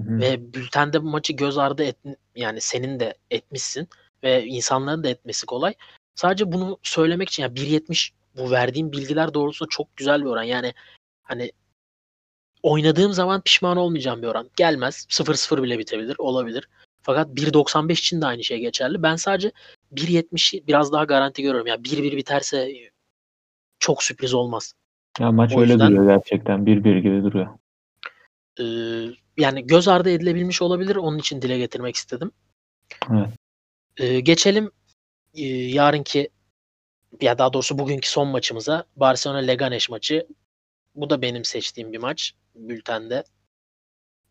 Hı 0.00 0.02
hı. 0.02 0.20
ve 0.20 0.54
bültende 0.54 1.02
bu 1.02 1.08
maçı 1.08 1.32
göz 1.32 1.58
ardı 1.58 1.82
et 1.84 1.96
yani 2.36 2.60
senin 2.60 3.00
de 3.00 3.14
etmişsin 3.30 3.88
ve 4.22 4.46
insanların 4.46 5.04
da 5.04 5.08
etmesi 5.08 5.46
kolay. 5.46 5.74
Sadece 6.14 6.52
bunu 6.52 6.78
söylemek 6.82 7.28
için 7.28 7.42
yani 7.42 7.54
1.70 7.54 8.12
bu 8.36 8.50
verdiğim 8.50 8.92
bilgiler 8.92 9.34
doğrultusunda 9.34 9.68
çok 9.70 9.96
güzel 9.96 10.20
bir 10.20 10.26
oran. 10.26 10.42
Yani 10.42 10.74
hani 11.22 11.52
oynadığım 12.62 13.12
zaman 13.12 13.40
pişman 13.40 13.76
olmayacağım 13.76 14.22
bir 14.22 14.26
oran. 14.26 14.50
Gelmez. 14.56 15.06
0-0 15.10 15.62
bile 15.62 15.78
bitebilir. 15.78 16.16
Olabilir. 16.18 16.68
Fakat 17.02 17.28
1.95 17.28 17.92
için 17.92 18.20
de 18.20 18.26
aynı 18.26 18.44
şey 18.44 18.58
geçerli. 18.58 19.02
Ben 19.02 19.16
sadece 19.16 19.52
1.70'i 19.92 20.66
biraz 20.66 20.92
daha 20.92 21.04
garanti 21.04 21.42
görüyorum. 21.42 21.66
Yani 21.66 21.82
1-1 21.84 22.16
biterse 22.16 22.72
çok 23.78 24.02
sürpriz 24.02 24.34
olmaz. 24.34 24.74
Ya 25.18 25.32
maç 25.32 25.52
o 25.56 25.60
öyle 25.60 25.72
yüzden- 25.72 25.90
duruyor 25.92 26.16
gerçekten. 26.16 26.66
1-1 26.66 26.96
gibi 26.96 27.22
duruyor. 27.24 27.58
Ee, 28.60 28.64
yani 29.36 29.66
göz 29.66 29.88
ardı 29.88 30.10
edilebilmiş 30.10 30.62
olabilir. 30.62 30.96
Onun 30.96 31.18
için 31.18 31.42
dile 31.42 31.58
getirmek 31.58 31.96
istedim. 31.96 32.30
Evet. 33.10 33.28
Ee, 33.96 34.20
geçelim 34.20 34.70
e, 35.34 35.44
yarınki 35.46 36.28
ya 37.20 37.38
daha 37.38 37.52
doğrusu 37.52 37.78
bugünkü 37.78 38.08
son 38.08 38.28
maçımıza. 38.28 38.84
Barcelona 38.96 39.38
Leganes 39.38 39.90
maçı. 39.90 40.26
Bu 40.94 41.10
da 41.10 41.22
benim 41.22 41.44
seçtiğim 41.44 41.92
bir 41.92 41.98
maç 41.98 42.34
bültende. 42.54 43.24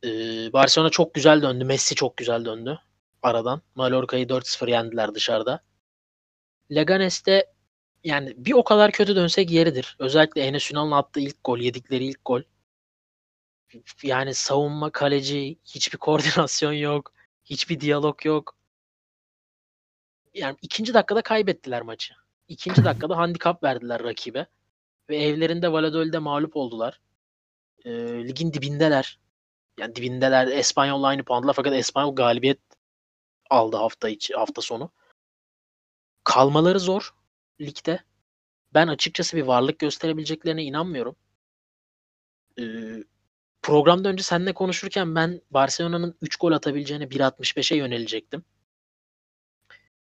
Ee, 0.04 0.10
Barcelona 0.54 0.90
çok 0.90 1.14
güzel 1.14 1.42
döndü. 1.42 1.66
Messi 1.66 1.96
çok 1.96 2.18
güzel 2.18 2.46
döndü 2.46 2.80
aradan. 3.22 3.62
Mallorca'yı 3.76 4.30
4-0 4.30 4.68
yendiler 4.70 5.16
dışarıda. 5.16 5.60
Leganes'te 6.72 7.46
yani 8.08 8.34
bir 8.38 8.54
o 8.54 8.64
kadar 8.64 8.92
kötü 8.92 9.16
dönsek 9.16 9.52
yeridir. 9.52 9.96
Özellikle 10.00 10.42
Enes 10.42 10.72
Ünal'ın 10.72 10.92
attığı 10.92 11.20
ilk 11.20 11.44
gol, 11.44 11.60
yedikleri 11.60 12.06
ilk 12.06 12.26
gol. 12.26 12.42
Yani 14.04 14.34
savunma, 14.34 14.92
kaleci, 14.92 15.58
hiçbir 15.66 15.98
koordinasyon 16.08 16.74
yok. 16.74 17.14
Hiçbir 17.46 17.80
diyalog 17.80 18.26
yok. 18.26 18.56
Yani 20.34 20.58
ikinci 20.62 20.94
dakikada 20.94 21.22
kaybettiler 21.22 21.82
maçı. 21.82 22.14
İkinci 22.48 22.84
dakikada 22.86 23.18
handikap 23.18 23.64
verdiler 23.64 24.04
rakibe. 24.04 24.48
Ve 25.10 25.18
evlerinde 25.18 25.72
Valladolid'e 25.72 26.20
mağlup 26.20 26.58
oldular. 26.58 27.02
Ee, 27.86 27.92
ligin 28.28 28.54
dibindeler. 28.54 29.20
Yani 29.80 29.96
dibindeler. 29.96 30.48
Espanyol'la 30.48 31.08
aynı 31.08 31.24
puandalar 31.24 31.54
fakat 31.54 31.74
Espanyol 31.74 32.16
galibiyet 32.16 32.60
aldı 33.50 33.78
hafta 33.78 34.10
içi, 34.10 34.34
hafta 34.34 34.62
sonu. 34.62 34.92
Kalmaları 36.24 36.80
zor 36.80 37.17
ligde. 37.62 38.00
Ben 38.74 38.88
açıkçası 38.88 39.38
bir 39.38 39.42
varlık 39.42 39.80
gösterebileceklerine 39.80 40.64
inanmıyorum. 40.64 41.16
Ee, 42.60 42.64
programda 43.62 44.10
önce 44.10 44.24
seninle 44.24 44.54
konuşurken 44.54 45.16
ben 45.16 45.42
Barcelona'nın 45.52 46.18
3 46.22 46.36
gol 46.36 46.52
atabileceğine 46.52 47.04
1.65'e 47.04 47.78
yönelecektim. 47.78 48.44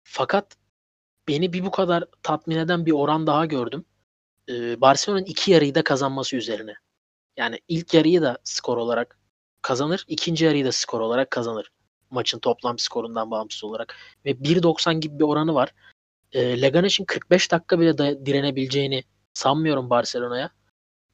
Fakat 0.03 0.57
beni 1.27 1.53
bir 1.53 1.65
bu 1.65 1.71
kadar 1.71 2.05
tatmin 2.23 2.57
eden 2.57 2.85
bir 2.85 2.91
oran 2.91 3.27
daha 3.27 3.45
gördüm. 3.45 3.85
Ee, 4.49 4.81
Barcelona'nın 4.81 5.25
iki 5.25 5.51
yarıyı 5.51 5.75
da 5.75 5.83
kazanması 5.83 6.35
üzerine. 6.35 6.75
Yani 7.37 7.59
ilk 7.67 7.93
yarıyı 7.93 8.21
da 8.21 8.37
skor 8.43 8.77
olarak 8.77 9.19
kazanır, 9.61 10.05
ikinci 10.07 10.45
yarıyı 10.45 10.65
da 10.65 10.71
skor 10.71 10.99
olarak 10.99 11.31
kazanır. 11.31 11.71
Maçın 12.09 12.39
toplam 12.39 12.79
skorundan 12.79 13.31
bağımsız 13.31 13.63
olarak. 13.63 13.95
Ve 14.25 14.31
1.90 14.31 14.99
gibi 14.99 15.19
bir 15.19 15.23
oranı 15.23 15.53
var. 15.53 15.73
Ee, 16.33 16.61
Leganes'in 16.61 17.05
45 17.05 17.51
dakika 17.51 17.79
bile 17.79 17.97
da- 17.97 18.25
direnebileceğini 18.25 19.03
sanmıyorum 19.33 19.89
Barcelona'ya. 19.89 20.49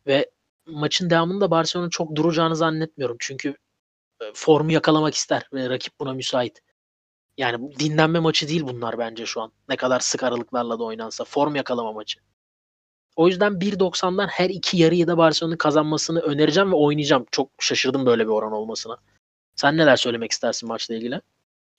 Ve 0.08 0.32
maçın 0.67 1.10
devamında 1.10 1.51
Barcelona'nın 1.51 1.89
çok 1.89 2.15
duracağını 2.15 2.56
zannetmiyorum. 2.56 3.17
Çünkü 3.19 3.49
e, 4.21 4.25
formu 4.34 4.71
yakalamak 4.71 5.13
ister 5.15 5.49
ve 5.53 5.69
rakip 5.69 5.99
buna 5.99 6.13
müsait. 6.13 6.62
Yani 7.38 7.80
dinlenme 7.80 8.19
maçı 8.19 8.47
değil 8.47 8.63
bunlar 8.63 8.97
bence 8.97 9.25
şu 9.25 9.41
an. 9.41 9.51
Ne 9.69 9.75
kadar 9.75 9.99
sık 9.99 10.23
aralıklarla 10.23 10.80
da 10.80 10.84
oynansa. 10.84 11.23
Form 11.23 11.56
yakalama 11.56 11.93
maçı. 11.93 12.19
O 13.15 13.27
yüzden 13.27 13.53
1.90'dan 13.53 14.27
her 14.27 14.49
iki 14.49 14.77
yarıyı 14.77 15.08
da 15.08 15.17
Barcelona'nın 15.17 15.58
kazanmasını 15.58 16.19
önereceğim 16.19 16.71
ve 16.71 16.75
oynayacağım. 16.75 17.25
Çok 17.32 17.49
şaşırdım 17.60 18.06
böyle 18.06 18.23
bir 18.23 18.32
oran 18.32 18.51
olmasına. 18.51 18.97
Sen 19.56 19.77
neler 19.77 19.95
söylemek 19.95 20.32
istersin 20.32 20.69
maçla 20.69 20.95
ilgili? 20.95 21.21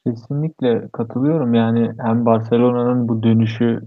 Kesinlikle 0.07 0.89
katılıyorum. 0.93 1.55
Yani 1.55 1.93
hem 2.01 2.27
Barcelona'nın 2.27 3.09
bu 3.09 3.23
dönüşü 3.23 3.83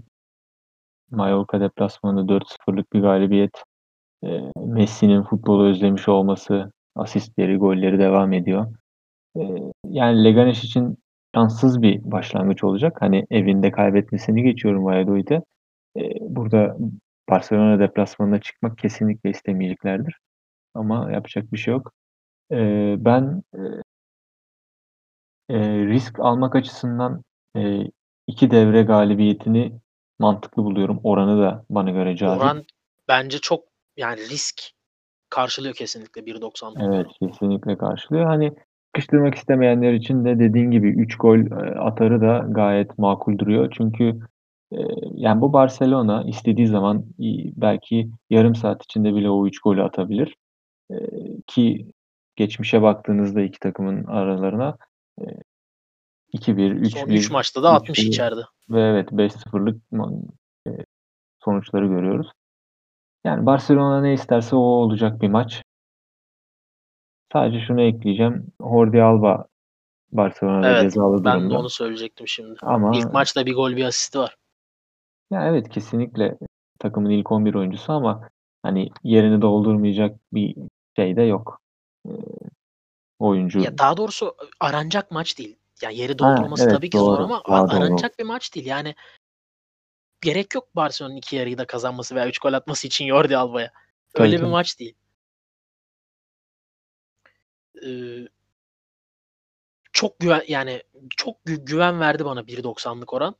Mallorca 1.10 1.60
deplasmanı 1.60 2.28
4-0'lık 2.28 2.92
bir 2.92 3.00
galibiyet. 3.00 3.62
e, 4.24 4.40
Messi'nin 4.56 5.22
futbolu 5.22 5.64
özlemiş 5.64 6.08
olması, 6.08 6.72
asistleri, 6.96 7.56
golleri 7.56 7.98
devam 7.98 8.32
ediyor. 8.32 8.66
E, 9.36 9.40
yani 9.84 10.24
Leganes 10.24 10.64
için 10.64 10.98
şanssız 11.34 11.82
bir 11.82 12.12
başlangıç 12.12 12.64
olacak. 12.64 12.96
Hani 13.00 13.26
evinde 13.30 13.70
kaybetmesini 13.70 14.42
geçiyorum 14.42 14.84
Valladolid'e. 14.84 15.42
E, 15.96 16.02
burada 16.20 16.76
Barcelona 17.30 17.78
deplasmanına 17.78 18.40
çıkmak 18.40 18.78
kesinlikle 18.78 19.30
istemeyeceklerdir. 19.30 20.18
Ama 20.74 21.12
yapacak 21.12 21.52
bir 21.52 21.58
şey 21.58 21.74
yok. 21.74 21.92
E, 22.52 22.56
ben 22.98 23.42
e, 23.54 23.60
e, 25.52 25.86
risk 25.86 26.20
almak 26.20 26.56
açısından 26.56 27.22
e, 27.56 27.80
iki 28.26 28.50
devre 28.50 28.82
galibiyetini 28.82 29.72
mantıklı 30.18 30.64
buluyorum. 30.64 31.00
Oranı 31.04 31.42
da 31.42 31.64
bana 31.70 31.90
göre 31.90 32.16
cazip. 32.16 32.42
Oran 32.42 32.64
bence 33.08 33.38
çok 33.38 33.64
yani 33.96 34.20
risk 34.20 34.62
karşılıyor 35.30 35.74
kesinlikle 35.74 36.20
1.90. 36.20 36.94
Evet 36.94 37.06
kesinlikle 37.22 37.78
karşılıyor. 37.78 38.26
Hani 38.26 38.52
sıkıştırmak 38.86 39.34
istemeyenler 39.34 39.92
için 39.92 40.24
de 40.24 40.38
dediğin 40.38 40.70
gibi 40.70 40.88
3 40.88 41.16
gol 41.16 41.38
e, 41.38 41.80
atarı 41.80 42.20
da 42.20 42.46
gayet 42.48 42.98
makul 42.98 43.38
duruyor. 43.38 43.74
Çünkü 43.76 44.18
e, 44.72 44.78
yani 45.14 45.40
bu 45.40 45.52
Barcelona 45.52 46.24
istediği 46.26 46.66
zaman 46.66 47.04
belki 47.56 48.10
yarım 48.30 48.54
saat 48.54 48.84
içinde 48.84 49.14
bile 49.14 49.30
o 49.30 49.46
3 49.46 49.60
golü 49.60 49.82
atabilir. 49.82 50.36
E, 50.90 50.96
ki 51.46 51.92
geçmişe 52.36 52.82
baktığınızda 52.82 53.42
iki 53.42 53.58
takımın 53.60 54.04
aralarına 54.04 54.76
e, 56.32 56.36
2-1, 56.36 56.90
Son 56.90 57.08
3 57.08 57.26
3-1 57.28 57.32
maçta 57.32 57.62
da 57.62 57.70
60 57.70 57.98
3-1 57.98 58.02
içeride. 58.08 58.40
ve 58.70 58.80
evet 58.80 59.08
5-0'lık 59.12 59.82
ma- 59.92 60.22
e, 60.68 60.70
sonuçları 61.44 61.86
görüyoruz. 61.86 62.30
Yani 63.24 63.46
Barcelona 63.46 64.00
ne 64.00 64.12
isterse 64.12 64.56
o 64.56 64.58
olacak 64.60 65.20
bir 65.22 65.28
maç. 65.28 65.62
Sadece 67.32 67.60
şunu 67.66 67.80
ekleyeceğim. 67.82 68.46
Jordi 68.60 69.02
Alba 69.02 69.46
Barcelona'da 70.12 70.68
Evet, 70.70 70.82
cezalı 70.82 71.24
Ben 71.24 71.36
de 71.36 71.40
durumda. 71.40 71.58
onu 71.58 71.70
söyleyecektim 71.70 72.28
şimdi. 72.28 72.58
Ama 72.62 72.96
İlk 72.96 73.12
maçta 73.12 73.46
bir 73.46 73.54
gol 73.54 73.76
bir 73.76 73.84
asisti 73.84 74.18
var. 74.18 74.36
ya 75.30 75.46
evet 75.46 75.68
kesinlikle 75.68 76.38
takımın 76.78 77.10
ilk 77.10 77.32
11 77.32 77.54
oyuncusu 77.54 77.92
ama 77.92 78.28
hani 78.62 78.90
yerini 79.02 79.42
doldurmayacak 79.42 80.20
bir 80.32 80.56
şey 80.96 81.16
de 81.16 81.22
yok. 81.22 81.60
Ee, 82.08 82.10
oyuncu. 83.18 83.60
Ya 83.60 83.78
daha 83.78 83.96
doğrusu 83.96 84.36
aranacak 84.60 85.10
maç 85.10 85.38
değil. 85.38 85.56
Yani 85.82 85.96
yeri 85.96 86.12
Ha, 86.12 86.18
doldurması 86.18 86.64
evet, 86.64 86.74
tabii 86.76 86.90
ki 86.90 86.98
zor 86.98 87.06
doğru. 87.18 87.22
ama 87.22 87.42
Daha 87.48 87.56
a- 87.62 87.70
doğru. 87.70 87.76
aranacak 87.76 88.18
bir 88.18 88.24
maç 88.24 88.54
değil. 88.54 88.66
Yani 88.66 88.94
gerek 90.20 90.54
yok 90.54 90.76
Barcelona'nın 90.76 91.16
iki 91.16 91.36
yarıyı 91.36 91.58
da 91.58 91.66
kazanması 91.66 92.14
veya 92.14 92.28
3 92.28 92.38
gol 92.38 92.52
atması 92.52 92.86
için 92.86 93.08
Jordi 93.08 93.36
Alba'ya. 93.36 93.72
Tabii, 94.14 94.22
Öyle 94.22 94.36
bir 94.36 94.40
tabii. 94.40 94.50
maç 94.50 94.78
değil. 94.78 94.94
Ee, 97.86 98.28
çok 99.92 100.20
güven 100.20 100.42
yani 100.48 100.82
çok 101.16 101.36
gü- 101.46 101.64
güven 101.64 102.00
verdi 102.00 102.24
bana 102.24 102.40
1.90'lık 102.46 103.12
oran. 103.12 103.34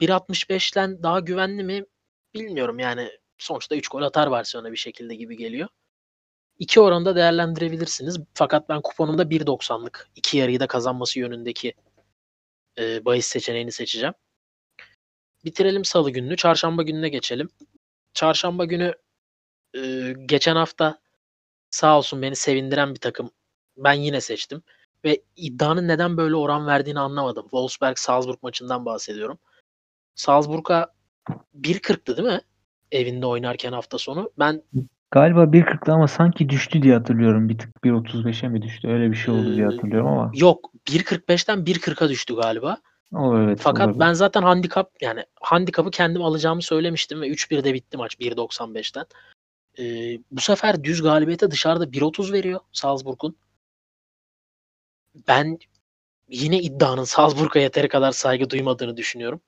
1.65'ten 0.00 1.02
daha 1.02 1.20
güvenli 1.20 1.64
mi 1.64 1.84
bilmiyorum 2.34 2.78
yani 2.78 3.10
sonuçta 3.38 3.76
3 3.76 3.88
gol 3.88 4.02
atar 4.02 4.30
Barcelona 4.30 4.72
bir 4.72 4.76
şekilde 4.76 5.14
gibi 5.14 5.36
geliyor. 5.36 5.68
İki 6.58 6.80
oranda 6.80 7.16
değerlendirebilirsiniz. 7.16 8.20
Fakat 8.34 8.68
ben 8.68 8.80
kuponumda 8.80 9.22
1.90'lık 9.22 10.08
iki 10.16 10.38
yarıyı 10.38 10.60
da 10.60 10.66
kazanması 10.66 11.18
yönündeki 11.18 11.74
e, 12.78 13.04
bahis 13.04 13.26
seçeneğini 13.26 13.72
seçeceğim. 13.72 14.14
Bitirelim 15.44 15.84
salı 15.84 16.10
gününü. 16.10 16.36
Çarşamba 16.36 16.82
gününe 16.82 17.08
geçelim. 17.08 17.48
Çarşamba 18.14 18.64
günü 18.64 18.94
e, 19.76 20.12
geçen 20.26 20.56
hafta 20.56 20.98
sağ 21.70 21.98
olsun 21.98 22.22
beni 22.22 22.36
sevindiren 22.36 22.94
bir 22.94 23.00
takım. 23.00 23.30
Ben 23.76 23.92
yine 23.92 24.20
seçtim. 24.20 24.62
Ve 25.04 25.22
iddianın 25.36 25.88
neden 25.88 26.16
böyle 26.16 26.36
oran 26.36 26.66
verdiğini 26.66 27.00
anlamadım. 27.00 27.42
Wolfsburg-Salzburg 27.42 28.38
maçından 28.42 28.84
bahsediyorum. 28.84 29.38
Salzburg'a 30.14 30.94
1.40'tı 31.60 32.16
değil 32.16 32.28
mi? 32.28 32.40
Evinde 32.92 33.26
oynarken 33.26 33.72
hafta 33.72 33.98
sonu. 33.98 34.32
Ben 34.38 34.62
Galiba 35.10 35.52
1.40'da 35.52 35.92
ama 35.92 36.08
sanki 36.08 36.48
düştü 36.48 36.82
diye 36.82 36.94
hatırlıyorum. 36.94 37.48
Bir 37.48 37.58
tık 37.58 37.76
1.35'e 37.84 38.48
mi 38.48 38.62
düştü? 38.62 38.88
Öyle 38.88 39.10
bir 39.10 39.16
şey 39.16 39.34
oldu 39.34 39.54
diye 39.56 39.66
Ee, 39.66 39.70
hatırlıyorum 39.70 40.08
ama. 40.08 40.30
yok 40.34 40.70
1.45'ten 40.86 41.58
1.40'a 41.58 42.08
düştü 42.08 42.36
galiba. 42.36 42.78
Olur 43.12 43.40
evet. 43.40 43.58
Fakat 43.62 43.86
olabilir. 43.86 44.00
ben 44.00 44.12
zaten 44.12 44.42
handikap 44.42 44.90
yani 45.00 45.24
handikapı 45.40 45.90
kendim 45.90 46.22
alacağımı 46.22 46.62
söylemiştim 46.62 47.20
ve 47.20 47.28
3-1'de 47.28 47.74
bitti 47.74 47.96
maç 47.96 48.14
1.95'ten. 48.14 49.04
Ee, 49.78 50.18
bu 50.30 50.40
sefer 50.40 50.84
düz 50.84 51.02
galibiyete 51.02 51.50
dışarıda 51.50 51.84
1.30 51.84 52.32
veriyor 52.32 52.60
Salzburg'un. 52.72 53.36
Ben 55.28 55.58
yine 56.28 56.58
iddianın 56.60 57.04
Salzburg'a 57.04 57.58
yeteri 57.60 57.88
kadar 57.88 58.12
saygı 58.12 58.50
duymadığını 58.50 58.96
düşünüyorum. 58.96 59.40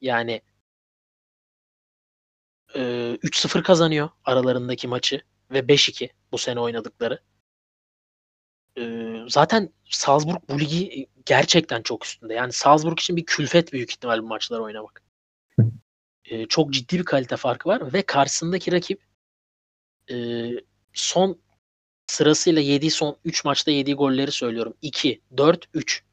Yani 0.00 0.40
e, 2.74 2.80
3-0 3.22 3.62
kazanıyor 3.62 4.08
aralarındaki 4.24 4.88
maçı 4.88 5.22
ve 5.50 5.58
5-2 5.58 6.10
bu 6.32 6.38
sene 6.38 6.60
oynadıkları. 6.60 7.20
E, 8.78 9.14
zaten 9.28 9.72
Salzburg 9.90 10.42
bu 10.48 10.60
ligi 10.60 11.06
gerçekten 11.26 11.82
çok 11.82 12.04
üstünde. 12.04 12.34
Yani 12.34 12.52
Salzburg 12.52 13.00
için 13.00 13.16
bir 13.16 13.26
külfet 13.26 13.72
büyük 13.72 13.90
ihtimal 13.90 14.22
bu 14.22 14.26
maçları 14.26 14.62
oynamak. 14.62 15.02
E, 16.24 16.46
çok 16.46 16.72
ciddi 16.72 16.98
bir 16.98 17.04
kalite 17.04 17.36
farkı 17.36 17.68
var 17.68 17.92
ve 17.92 18.02
karşısındaki 18.02 18.72
rakip 18.72 19.02
e, 20.10 20.48
son 20.92 21.38
sırasıyla 22.06 22.62
yediği 22.62 22.90
son 22.90 23.16
3 23.24 23.44
maçta 23.44 23.70
yediği 23.70 23.96
golleri 23.96 24.32
söylüyorum. 24.32 24.74
2, 24.82 25.20
4, 25.36 25.68
3. 25.74 26.04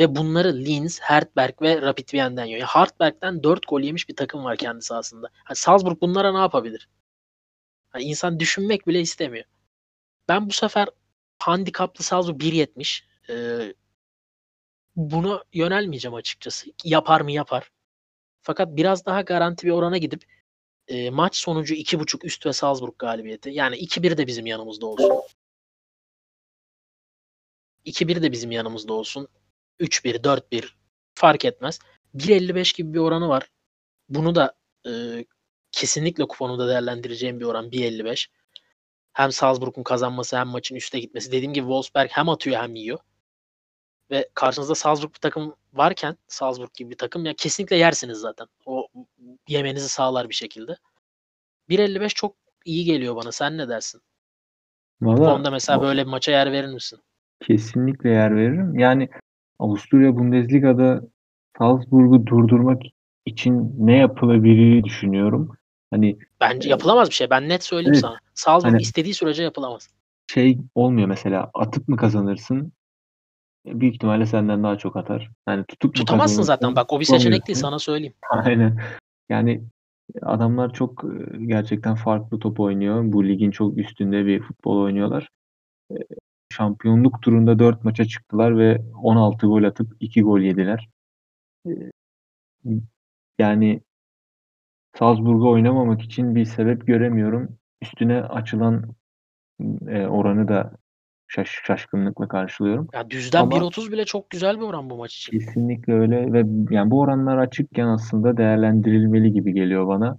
Ve 0.00 0.16
bunları 0.16 0.54
Linz, 0.54 1.00
Hertberg 1.00 1.62
ve 1.62 1.82
Rapid 1.82 2.08
Wien'den 2.08 2.44
yiyor. 2.44 2.60
Yani 2.60 2.68
Hartberg'den 2.68 3.42
4 3.42 3.68
gol 3.68 3.80
yemiş 3.80 4.08
bir 4.08 4.16
takım 4.16 4.44
var 4.44 4.56
kendi 4.56 4.82
sahasında. 4.82 5.30
Yani 5.48 5.56
Salzburg 5.56 6.00
bunlara 6.00 6.32
ne 6.32 6.38
yapabilir? 6.38 6.88
Yani 7.94 8.04
insan 8.04 8.40
düşünmek 8.40 8.86
bile 8.86 9.00
istemiyor. 9.00 9.44
Ben 10.28 10.48
bu 10.48 10.52
sefer 10.52 10.88
handikaplı 11.38 12.04
Salzburg 12.04 12.42
1.70. 12.42 13.02
Ee, 13.30 13.74
buna 14.96 15.44
yönelmeyeceğim 15.52 16.14
açıkçası. 16.14 16.70
Yapar 16.84 17.20
mı 17.20 17.32
yapar. 17.32 17.72
Fakat 18.42 18.76
biraz 18.76 19.06
daha 19.06 19.20
garanti 19.22 19.66
bir 19.66 19.72
orana 19.72 19.98
gidip 19.98 20.24
e, 20.88 21.10
maç 21.10 21.36
sonucu 21.36 21.74
2.5 21.74 22.26
üst 22.26 22.46
ve 22.46 22.52
Salzburg 22.52 22.94
galibiyeti. 22.98 23.50
Yani 23.50 23.76
2-1 23.76 24.16
de 24.18 24.26
bizim 24.26 24.46
yanımızda 24.46 24.86
olsun. 24.86 25.22
2-1 27.84 28.22
de 28.22 28.32
bizim 28.32 28.50
yanımızda 28.50 28.92
olsun. 28.92 29.28
3-1, 29.80 30.22
4-1 30.22 30.64
fark 31.14 31.44
etmez. 31.44 31.78
1.55 32.16 32.76
gibi 32.76 32.94
bir 32.94 32.98
oranı 32.98 33.28
var. 33.28 33.50
Bunu 34.08 34.34
da 34.34 34.52
e, 34.86 35.24
kesinlikle 35.72 36.24
kuponumda 36.28 36.68
değerlendireceğim 36.68 37.40
bir 37.40 37.44
oran 37.44 37.70
1.55. 37.70 38.28
Hem 39.12 39.32
Salzburg'un 39.32 39.82
kazanması 39.82 40.38
hem 40.38 40.48
maçın 40.48 40.74
üste 40.76 41.00
gitmesi. 41.00 41.32
Dediğim 41.32 41.52
gibi 41.52 41.64
Wolfsberg 41.64 42.10
hem 42.12 42.28
atıyor 42.28 42.62
hem 42.62 42.74
yiyor. 42.74 42.98
Ve 44.10 44.28
karşınızda 44.34 44.74
Salzburg 44.74 45.14
bir 45.14 45.18
takım 45.18 45.54
varken 45.72 46.16
Salzburg 46.28 46.74
gibi 46.74 46.90
bir 46.90 46.98
takım 46.98 47.24
ya 47.24 47.34
kesinlikle 47.34 47.76
yersiniz 47.76 48.18
zaten. 48.18 48.46
O 48.66 48.88
yemenizi 49.48 49.88
sağlar 49.88 50.28
bir 50.28 50.34
şekilde. 50.34 50.76
1.55 51.68 52.08
çok 52.08 52.36
iyi 52.64 52.84
geliyor 52.84 53.16
bana. 53.16 53.32
Sen 53.32 53.58
ne 53.58 53.68
dersin? 53.68 54.00
Valla 55.02 55.16
Kuponda 55.16 55.50
mesela 55.50 55.82
böyle 55.82 56.06
bir 56.06 56.10
maça 56.10 56.32
yer 56.32 56.52
verir 56.52 56.68
misin? 56.68 57.00
kesinlikle 57.40 58.10
yer 58.10 58.36
veririm. 58.36 58.78
Yani 58.78 59.08
Avusturya 59.60 60.16
Bundesliga'da 60.16 61.02
Salzburg'u 61.58 62.26
durdurmak 62.26 62.82
için 63.26 63.74
ne 63.78 63.96
yapılabilir 63.96 64.84
düşünüyorum. 64.84 65.56
Hani 65.90 66.18
Bence 66.40 66.68
yapılamaz 66.68 67.08
bir 67.08 67.14
şey. 67.14 67.30
Ben 67.30 67.48
net 67.48 67.64
söyleyeyim 67.64 67.92
Evet. 67.94 68.00
sana. 68.00 68.18
Salzburg 68.34 68.72
Hani- 68.72 68.82
istediği 68.82 69.14
sürece 69.14 69.42
yapılamaz. 69.42 69.88
şey 70.32 70.58
olmuyor 70.74 71.08
mesela 71.08 71.50
atıp 71.54 71.88
mı 71.88 71.96
kazanırsın? 71.96 72.72
Büyük 73.66 73.94
ihtimalle 73.94 74.26
senden 74.26 74.62
daha 74.62 74.78
çok 74.78 74.96
atar. 74.96 75.30
Yani 75.48 75.64
tutup 75.68 75.94
Tutamazsın 75.94 76.42
zaten. 76.42 76.76
Bak 76.76 76.92
o 76.92 77.00
bir 77.00 77.04
seçenek 77.04 77.46
değil 77.46 77.58
sana 77.58 77.78
söyleyeyim. 77.78 78.14
Aynen. 78.30 78.78
Yani 79.28 79.62
adamlar 80.22 80.72
çok 80.72 81.04
e, 81.04 81.44
gerçekten 81.46 81.94
farklı 81.94 82.38
top 82.38 82.60
oynuyor. 82.60 83.02
Bu 83.04 83.24
ligin 83.28 83.50
çok 83.50 83.78
üstünde 83.78 84.26
bir 84.26 84.40
futbol 84.42 84.76
oynuyorlar. 84.82 85.28
Şampiyonluk 86.52 87.22
turunda 87.22 87.58
4 87.58 87.84
maça 87.84 88.04
çıktılar 88.04 88.58
ve 88.58 88.82
16 89.02 89.46
gol 89.46 89.62
atıp 89.62 89.96
2 90.00 90.22
gol 90.22 90.40
yediler. 90.40 90.88
E, 91.66 91.70
Yani 93.38 93.80
Salzburg'a 94.98 95.48
oynamamak 95.48 96.02
için 96.02 96.34
bir 96.34 96.44
sebep 96.44 96.86
göremiyorum. 96.86 97.58
Üstüne 97.82 98.22
açılan 98.22 98.84
e, 99.88 100.06
oranı 100.06 100.48
da 100.48 100.72
şaş- 101.28 101.60
şaşkınlıkla 101.66 102.28
karşılıyorum. 102.28 102.88
Ya 102.94 103.10
düzden 103.10 103.42
Ama- 103.42 103.56
1.30 103.56 103.92
bile 103.92 104.04
çok 104.04 104.30
güzel 104.30 104.56
bir 104.56 104.62
oran 104.62 104.90
bu 104.90 104.96
maç 104.96 105.16
için. 105.16 105.38
Kesinlikle 105.38 105.92
öyle 105.92 106.32
ve 106.32 106.44
yani 106.74 106.90
bu 106.90 107.00
oranlar 107.00 107.38
açıkken 107.38 107.86
aslında 107.86 108.36
değerlendirilmeli 108.36 109.32
gibi 109.32 109.52
geliyor 109.52 109.86
bana. 109.88 110.16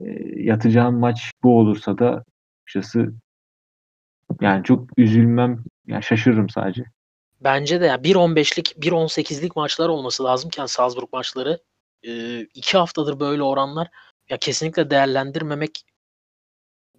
E, 0.00 0.06
yatacağım 0.42 0.98
maç 0.98 1.32
bu 1.42 1.58
olursa 1.58 1.98
da 1.98 2.24
açıkçası 2.66 3.14
yani 4.40 4.64
çok 4.64 4.98
üzülmem, 4.98 5.64
yani 5.86 6.02
şaşırırım 6.02 6.48
sadece. 6.48 6.84
Bence 7.40 7.80
de 7.80 7.86
ya 7.86 7.94
1.15'lik 7.94 8.76
1.18'lik 8.78 9.56
maçlar 9.56 9.88
olması 9.88 10.24
lazımken 10.24 10.66
Salzburg 10.66 11.12
maçları 11.12 11.58
e, 12.02 12.40
iki 12.40 12.78
haftadır 12.78 13.20
böyle 13.20 13.42
oranlar 13.42 13.88
ya 14.28 14.36
kesinlikle 14.36 14.90
değerlendirmemek 14.90 15.84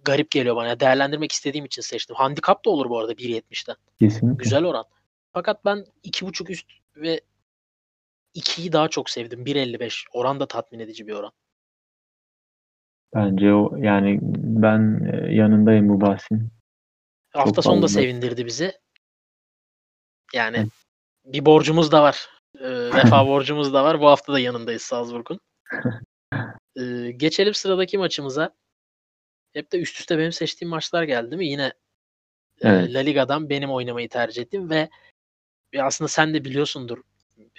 garip 0.04 0.30
geliyor 0.30 0.56
bana. 0.56 0.68
Ya 0.68 0.80
değerlendirmek 0.80 1.32
istediğim 1.32 1.64
için 1.64 1.82
seçtim. 1.82 2.16
Handikap 2.16 2.64
da 2.64 2.70
olur 2.70 2.90
bu 2.90 2.98
arada 2.98 3.12
1.70'den. 3.12 3.76
Kesinlikle. 3.98 4.42
Güzel 4.42 4.64
oran. 4.64 4.84
Fakat 5.32 5.64
ben 5.64 5.84
2.5 6.04 6.50
üst 6.50 6.66
ve 6.96 7.20
2'yi 8.34 8.72
daha 8.72 8.88
çok 8.88 9.10
sevdim. 9.10 9.44
1.55. 9.44 10.04
Oran 10.12 10.40
da 10.40 10.46
tatmin 10.46 10.78
edici 10.78 11.06
bir 11.06 11.12
oran. 11.12 11.32
Bence 13.14 13.54
o 13.54 13.76
yani 13.76 14.18
ben 14.22 15.10
e, 15.12 15.34
yanındayım 15.34 15.88
bu 15.88 16.00
bahsin. 16.00 16.50
Hafta 17.36 17.62
sonu 17.62 17.82
da 17.82 17.88
sevindirdi 17.88 18.46
bizi. 18.46 18.78
Yani 20.34 20.58
Hı. 20.58 20.68
bir 21.24 21.46
borcumuz 21.46 21.92
da 21.92 22.02
var. 22.02 22.28
Ee, 22.60 22.90
vefa 22.94 23.26
borcumuz 23.26 23.74
da 23.74 23.84
var. 23.84 24.00
Bu 24.00 24.06
hafta 24.06 24.32
da 24.32 24.38
yanındayız 24.38 24.82
Salzburg'un. 24.82 25.40
Ee, 26.80 27.10
geçelim 27.10 27.54
sıradaki 27.54 27.98
maçımıza. 27.98 28.54
Hep 29.52 29.72
de 29.72 29.80
üst 29.80 30.00
üste 30.00 30.18
benim 30.18 30.32
seçtiğim 30.32 30.70
maçlar 30.70 31.02
geldi 31.02 31.30
değil 31.30 31.38
mi? 31.38 31.46
Yine 31.46 31.64
e, 31.64 31.72
Evet. 32.68 32.94
La 32.94 32.98
Liga'dan 32.98 33.50
benim 33.50 33.70
oynamayı 33.70 34.08
tercih 34.08 34.42
ettim 34.42 34.70
ve 34.70 34.88
ve 35.74 35.82
aslında 35.82 36.08
sen 36.08 36.34
de 36.34 36.44
biliyorsundur. 36.44 36.98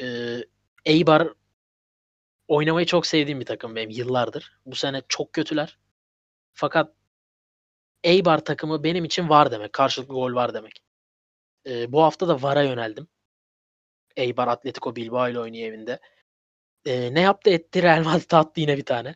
E, 0.02 0.38
Eibar 0.86 1.34
oynamayı 2.48 2.86
çok 2.86 3.08
sevdiğim 3.08 3.40
bir 3.40 3.46
takım 3.46 3.76
benim 3.76 3.90
yıllardır. 3.90 4.60
Bu 4.66 4.76
sene 4.76 5.02
çok 5.08 5.34
kötüler. 5.34 5.78
Fakat 6.54 6.94
Eibar 8.04 8.46
takımı 8.46 8.84
benim 8.84 9.06
için 9.06 9.30
var 9.30 9.52
demek. 9.52 9.74
Karşılıklı 9.74 10.14
gol 10.14 10.36
var 10.36 10.54
demek. 10.54 10.84
E, 11.68 11.92
bu 11.92 12.04
hafta 12.04 12.28
da 12.28 12.42
VAR'a 12.42 12.64
yöneldim. 12.64 13.08
Eibar 14.16 14.48
Atletico 14.48 14.96
Bilbao 14.96 15.30
ile 15.30 15.40
oynuyor 15.40 15.68
evinde. 15.68 16.00
E, 16.86 17.14
ne 17.14 17.22
yaptı 17.22 17.50
etti 17.50 17.84
Real 17.84 18.04
Madrid 18.04 18.32
attı 18.32 18.62
yine 18.62 18.78
bir 18.78 18.86
tane. 18.86 19.16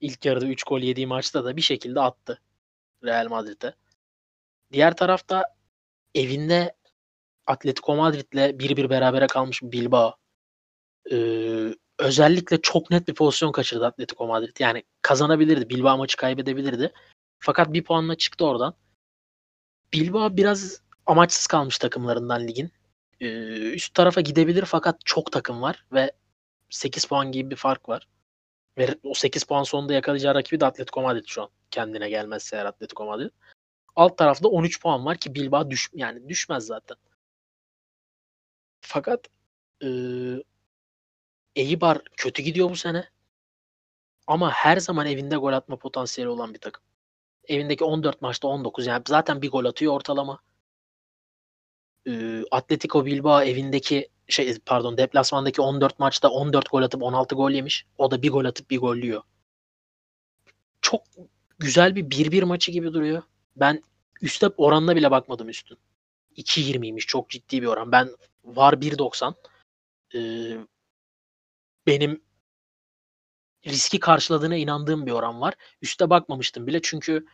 İlk 0.00 0.24
yarıda 0.24 0.46
3 0.46 0.64
gol 0.64 0.80
yediği 0.80 1.06
maçta 1.06 1.44
da 1.44 1.56
bir 1.56 1.62
şekilde 1.62 2.00
attı 2.00 2.40
Real 3.04 3.28
Madrid'e. 3.28 3.74
Diğer 4.72 4.96
tarafta 4.96 5.44
evinde 6.14 6.76
Atletico 7.46 7.96
Madrid'le 7.96 8.58
1-1 8.60 8.90
berabere 8.90 9.26
kalmış 9.26 9.62
Bilbao. 9.62 10.16
Ee, 11.12 11.74
özellikle 11.98 12.60
çok 12.62 12.90
net 12.90 13.08
bir 13.08 13.14
pozisyon 13.14 13.52
kaçırdı 13.52 13.86
Atletico 13.86 14.26
Madrid. 14.26 14.56
Yani 14.58 14.82
kazanabilirdi. 15.02 15.68
Bilbao 15.70 15.98
maçı 15.98 16.16
kaybedebilirdi. 16.16 16.92
Fakat 17.44 17.72
bir 17.72 17.84
puanla 17.84 18.14
çıktı 18.14 18.46
oradan. 18.46 18.74
Bilbao 19.92 20.36
biraz 20.36 20.80
amaçsız 21.06 21.46
kalmış 21.46 21.78
takımlarından 21.78 22.48
ligin. 22.48 22.72
Ee, 23.20 23.26
üst 23.72 23.94
tarafa 23.94 24.20
gidebilir 24.20 24.64
fakat 24.64 25.00
çok 25.04 25.32
takım 25.32 25.62
var 25.62 25.84
ve 25.92 26.12
8 26.70 27.04
puan 27.04 27.32
gibi 27.32 27.50
bir 27.50 27.56
fark 27.56 27.88
var. 27.88 28.08
Ve 28.78 28.98
o 29.02 29.14
8 29.14 29.44
puan 29.44 29.62
sonunda 29.62 29.92
yakalayacağı 29.92 30.34
rakibi 30.34 30.60
de 30.60 30.66
Atletico 30.66 31.02
Madrid 31.02 31.24
şu 31.26 31.42
an. 31.42 31.48
Kendine 31.70 32.08
gelmezse 32.08 32.56
eğer 32.56 32.66
Atletico 32.66 33.06
Madrid. 33.06 33.30
Alt 33.96 34.18
tarafta 34.18 34.48
13 34.48 34.80
puan 34.82 35.04
var 35.04 35.16
ki 35.16 35.34
Bilbao 35.34 35.70
düş 35.70 35.90
yani 35.94 36.28
düşmez 36.28 36.66
zaten. 36.66 36.96
Fakat 38.80 39.28
e, 39.82 39.88
Eibar 41.56 42.02
kötü 42.16 42.42
gidiyor 42.42 42.70
bu 42.70 42.76
sene. 42.76 43.10
Ama 44.26 44.50
her 44.50 44.76
zaman 44.76 45.06
evinde 45.06 45.36
gol 45.36 45.52
atma 45.52 45.76
potansiyeli 45.76 46.30
olan 46.30 46.54
bir 46.54 46.58
takım. 46.58 46.84
Evindeki 47.48 47.84
14 47.84 48.22
maçta 48.22 48.48
19 48.48 48.86
yani 48.86 49.02
zaten 49.08 49.42
bir 49.42 49.50
gol 49.50 49.64
atıyor 49.64 49.92
ortalama. 49.92 50.40
E, 52.06 52.42
Atletico 52.50 53.04
Bilbao 53.06 53.42
evindeki 53.42 54.08
şey 54.28 54.58
pardon 54.66 54.96
deplasmandaki 54.96 55.60
14 55.60 55.98
maçta 55.98 56.28
14 56.28 56.70
gol 56.70 56.82
atıp 56.82 57.02
16 57.02 57.34
gol 57.34 57.50
yemiş. 57.50 57.86
O 57.98 58.10
da 58.10 58.22
bir 58.22 58.30
gol 58.30 58.44
atıp 58.44 58.70
bir 58.70 58.78
gollüyor. 58.78 59.22
Çok 60.80 61.02
güzel 61.58 61.96
bir 61.96 62.04
1-1 62.04 62.44
maçı 62.44 62.72
gibi 62.72 62.92
duruyor. 62.92 63.22
Ben 63.56 63.82
üste 64.22 64.48
oranına 64.48 64.96
bile 64.96 65.10
bakmadım 65.10 65.48
üstün. 65.48 65.78
2.20'ymiş 66.36 67.06
çok 67.06 67.30
ciddi 67.30 67.62
bir 67.62 67.66
oran. 67.66 67.92
Ben 67.92 68.10
var 68.44 68.72
1.90. 68.72 69.34
Ee, 70.14 70.58
benim 71.86 72.22
riski 73.66 74.00
karşıladığına 74.00 74.56
inandığım 74.56 75.06
bir 75.06 75.12
oran 75.12 75.40
var. 75.40 75.54
Üste 75.82 76.10
bakmamıştım 76.10 76.66
bile 76.66 76.80
çünkü 76.82 77.26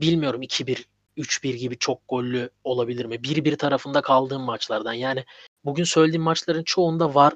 bilmiyorum 0.00 0.42
2-1, 0.42 0.84
3-1 1.16 1.54
gibi 1.56 1.78
çok 1.78 2.00
gollü 2.08 2.50
olabilir 2.64 3.04
mi? 3.04 3.14
1-1 3.14 3.56
tarafında 3.56 4.02
kaldığım 4.02 4.42
maçlardan. 4.42 4.92
Yani 4.92 5.24
bugün 5.64 5.84
söylediğim 5.84 6.22
maçların 6.22 6.62
çoğunda 6.64 7.14
var 7.14 7.34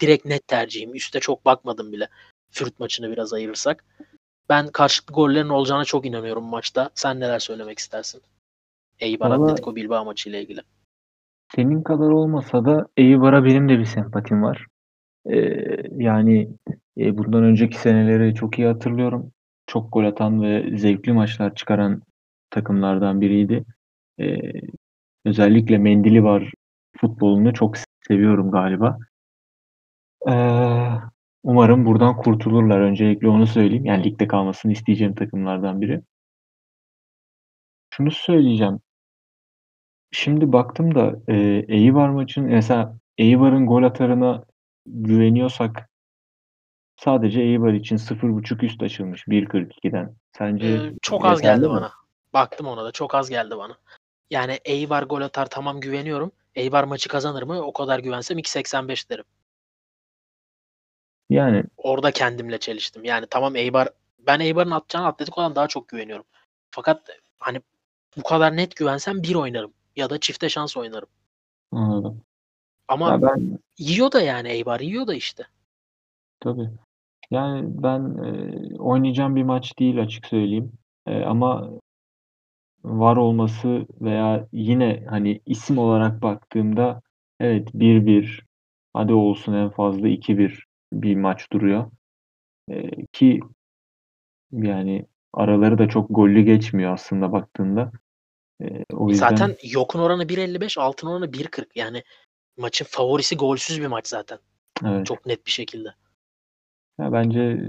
direkt 0.00 0.24
net 0.26 0.48
tercihim. 0.48 0.94
Üste 0.94 1.20
çok 1.20 1.44
bakmadım 1.44 1.92
bile. 1.92 2.08
Fürt 2.50 2.80
maçını 2.80 3.10
biraz 3.10 3.32
ayırırsak. 3.32 3.84
Ben 4.48 4.68
karşılıklı 4.68 5.14
gollerin 5.14 5.48
olacağına 5.48 5.84
çok 5.84 6.06
inanıyorum 6.06 6.44
maçta. 6.44 6.90
Sen 6.94 7.20
neler 7.20 7.38
söylemek 7.38 7.78
istersin? 7.78 8.22
Eibar 9.00 9.30
Vallahi- 9.30 9.42
Atletico 9.42 9.76
Bilbao 9.76 10.04
maçı 10.04 10.30
ile 10.30 10.42
ilgili. 10.42 10.60
Senin 11.54 11.82
kadar 11.82 12.08
olmasa 12.10 12.64
da 12.64 12.86
Eibar'a 12.96 13.44
benim 13.44 13.68
de 13.68 13.78
bir 13.78 13.84
sempatim 13.84 14.42
var. 14.42 14.66
Ee, 15.26 15.36
yani 15.96 16.48
e, 16.98 17.18
bundan 17.18 17.44
önceki 17.44 17.78
seneleri 17.78 18.34
çok 18.34 18.58
iyi 18.58 18.68
hatırlıyorum. 18.68 19.32
Çok 19.66 19.92
gol 19.92 20.04
atan 20.04 20.42
ve 20.42 20.78
zevkli 20.78 21.12
maçlar 21.12 21.54
çıkaran 21.54 22.02
takımlardan 22.50 23.20
biriydi. 23.20 23.64
Ee, 24.20 24.52
özellikle 25.24 25.78
Mendili 25.78 26.24
var 26.24 26.52
futbolunu 26.96 27.54
çok 27.54 27.76
seviyorum 28.08 28.50
galiba. 28.50 28.98
Ee, 30.28 30.32
umarım 31.42 31.86
buradan 31.86 32.16
kurtulurlar. 32.16 32.80
Öncelikle 32.80 33.28
onu 33.28 33.46
söyleyeyim. 33.46 33.84
Yani 33.84 34.04
ligde 34.04 34.26
kalmasını 34.26 34.72
isteyeceğim 34.72 35.14
takımlardan 35.14 35.80
biri. 35.80 36.02
Şunu 37.90 38.10
söyleyeceğim. 38.10 38.80
Şimdi 40.12 40.52
baktım 40.52 40.94
da 40.94 41.16
e, 41.28 41.34
Eibar 41.68 42.08
maçın 42.08 42.44
mesela 42.44 42.98
Eibar'ın 43.18 43.66
gol 43.66 43.82
atarına 43.82 44.44
güveniyorsak 44.86 45.90
sadece 46.96 47.40
Eibar 47.40 47.72
için 47.72 47.96
0.5 47.96 48.64
üst 48.64 48.82
açılmış 48.82 49.26
1.42'den. 49.28 50.16
Sence 50.38 50.66
Ee, 50.66 50.92
çok 51.02 51.24
az 51.24 51.42
geldi 51.42 51.60
mi? 51.66 51.68
bana. 51.68 51.92
Baktım 52.34 52.66
ona 52.66 52.84
da 52.84 52.92
çok 52.92 53.14
az 53.14 53.30
geldi 53.30 53.56
bana. 53.58 53.78
Yani 54.30 54.58
Eibar 54.64 55.02
gol 55.02 55.20
atar 55.20 55.46
tamam 55.50 55.80
güveniyorum. 55.80 56.32
Eibar 56.54 56.84
maçı 56.84 57.08
kazanır 57.08 57.42
mı? 57.42 57.60
O 57.62 57.72
kadar 57.72 57.98
güvensem 57.98 58.38
2.85 58.38 59.10
derim. 59.10 59.24
Yani 61.30 61.64
Orada 61.76 62.10
kendimle 62.10 62.58
çeliştim. 62.58 63.04
Yani 63.04 63.26
tamam 63.30 63.56
Eibar 63.56 63.88
ben 64.18 64.40
Eibar'ın 64.40 64.70
atacağına 64.70 65.06
Atletico'dan 65.08 65.56
daha 65.56 65.68
çok 65.68 65.88
güveniyorum. 65.88 66.24
Fakat 66.70 67.10
hani 67.38 67.60
bu 68.16 68.22
kadar 68.22 68.56
net 68.56 68.76
güvensem 68.76 69.22
bir 69.22 69.34
oynarım 69.34 69.72
ya 69.96 70.10
da 70.10 70.20
çifte 70.20 70.48
şans 70.48 70.76
oynarım. 70.76 71.08
anladım. 71.72 72.22
Ama 72.88 73.10
Ya 73.10 73.22
ben 73.22 73.58
yiyor 73.78 74.12
da 74.12 74.20
yani 74.22 74.48
Eibar 74.48 74.80
yiyor 74.80 75.06
da 75.06 75.14
işte. 75.14 75.46
Tabii. 76.40 76.70
Yani 77.30 77.82
ben 77.82 78.00
e, 78.24 78.78
oynayacağım 78.78 79.36
bir 79.36 79.42
maç 79.42 79.78
değil 79.78 80.02
açık 80.02 80.26
söyleyeyim. 80.26 80.72
E, 81.06 81.22
ama 81.22 81.70
var 82.84 83.16
olması 83.16 83.86
veya 84.00 84.48
yine 84.52 85.04
hani 85.08 85.40
isim 85.46 85.78
olarak 85.78 86.22
baktığımda 86.22 87.02
evet 87.40 87.68
1-1 87.74 88.44
hadi 88.92 89.12
olsun 89.12 89.52
en 89.52 89.70
fazla 89.70 90.08
2-1 90.08 90.66
bir 90.92 91.16
maç 91.16 91.52
duruyor. 91.52 91.90
E, 92.70 93.06
ki 93.12 93.40
yani 94.52 95.06
araları 95.32 95.78
da 95.78 95.88
çok 95.88 96.06
gollü 96.10 96.42
geçmiyor 96.42 96.92
aslında 96.92 97.32
baktığında. 97.32 97.92
E, 98.62 98.84
o 98.92 99.08
yüzden 99.08 99.28
Zaten 99.28 99.56
yokun 99.62 100.00
oranı 100.00 100.28
1.55, 100.28 100.80
altın 100.80 101.08
oranı 101.08 101.32
1.40. 101.32 101.66
Yani 101.74 102.02
maçın 102.56 102.84
favorisi 102.84 103.36
golsüz 103.36 103.80
bir 103.80 103.86
maç 103.86 104.08
zaten. 104.08 104.38
evet. 104.84 105.06
Çok 105.06 105.26
net 105.26 105.46
bir 105.46 105.50
şekilde. 105.50 105.94
Ya 106.98 107.12
bence 107.12 107.60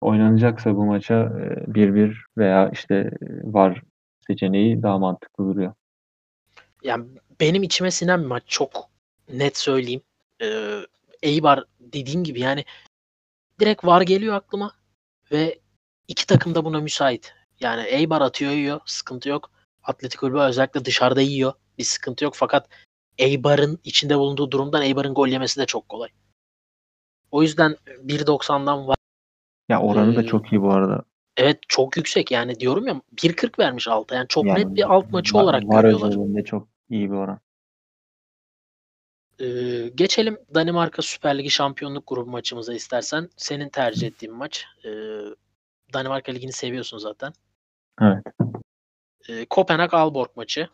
oynanacaksa 0.00 0.76
bu 0.76 0.84
maça 0.84 1.14
e, 1.14 1.74
1-1 1.74 2.24
veya 2.38 2.70
işte 2.72 2.94
e, 2.94 3.26
var 3.52 3.82
seçeneği 4.26 4.82
daha 4.82 4.98
mantıklı 4.98 5.44
duruyor. 5.44 5.72
Yani 6.82 7.06
benim 7.40 7.62
içime 7.62 7.90
sinen 7.90 8.22
bir 8.22 8.26
maç. 8.26 8.42
Çok 8.46 8.90
net 9.32 9.56
söyleyeyim. 9.56 10.02
Ee, 10.42 10.80
Eibar 11.22 11.64
dediğim 11.80 12.24
gibi 12.24 12.40
yani 12.40 12.64
direkt 13.60 13.84
var 13.84 14.02
geliyor 14.02 14.34
aklıma 14.34 14.72
ve 15.32 15.58
iki 16.08 16.26
takım 16.26 16.54
da 16.54 16.64
buna 16.64 16.80
müsait. 16.80 17.34
Yani 17.60 17.82
Eibar 17.82 18.20
atıyor 18.20 18.52
yiyor. 18.52 18.80
Sıkıntı 18.86 19.28
yok. 19.28 19.50
Atletico 19.82 20.28
Bilbao 20.28 20.48
özellikle 20.48 20.84
dışarıda 20.84 21.20
yiyor. 21.20 21.52
Bir 21.78 21.84
sıkıntı 21.84 22.24
yok. 22.24 22.34
Fakat 22.36 22.68
Eibar'ın 23.18 23.78
içinde 23.84 24.18
bulunduğu 24.18 24.50
durumdan 24.50 24.82
Eibar'ın 24.82 25.14
gol 25.14 25.28
yemesi 25.28 25.60
de 25.60 25.66
çok 25.66 25.88
kolay. 25.88 26.08
O 27.30 27.42
yüzden 27.42 27.76
1.90'dan 28.04 28.88
var. 28.88 28.96
Ya 29.68 29.80
oranı 29.82 30.16
da 30.16 30.22
Ee, 30.22 30.26
çok 30.26 30.52
iyi 30.52 30.62
bu 30.62 30.72
arada. 30.72 31.02
Evet 31.36 31.58
çok 31.68 31.96
yüksek 31.96 32.30
yani 32.30 32.60
diyorum 32.60 32.86
ya 32.86 33.00
1.40 33.22 33.58
vermiş 33.58 33.88
alta. 33.88 34.14
Yani 34.14 34.28
çok 34.28 34.46
Yani 34.46 34.58
net 34.60 34.76
bir 34.76 34.92
alt 34.94 35.12
maçı 35.12 35.34
var- 35.34 35.42
olarak 35.42 35.64
var 35.68 35.82
görüyorlar. 35.82 36.08
özelinde 36.08 36.44
çok 36.44 36.68
iyi 36.90 37.10
bir 37.10 37.16
oran. 37.16 37.40
Ee, 39.40 39.88
geçelim 39.94 40.38
Danimarka 40.54 41.02
Süper 41.02 41.38
Ligi 41.38 41.50
şampiyonluk 41.50 42.04
grubu 42.06 42.30
maçımıza 42.30 42.74
istersen. 42.74 43.28
Senin 43.36 43.68
tercih 43.68 44.06
ettiğin 44.06 44.34
maç. 44.34 44.64
Ee, 44.84 44.88
Danimarka 45.94 46.32
Ligi'ni 46.32 46.52
seviyorsun 46.52 46.98
zaten. 46.98 47.32
Evet. 48.02 48.24
Ee, 49.28 49.46
Kopenhag 49.50 49.94
Aalborg 49.94 50.28
maçı. 50.36 50.68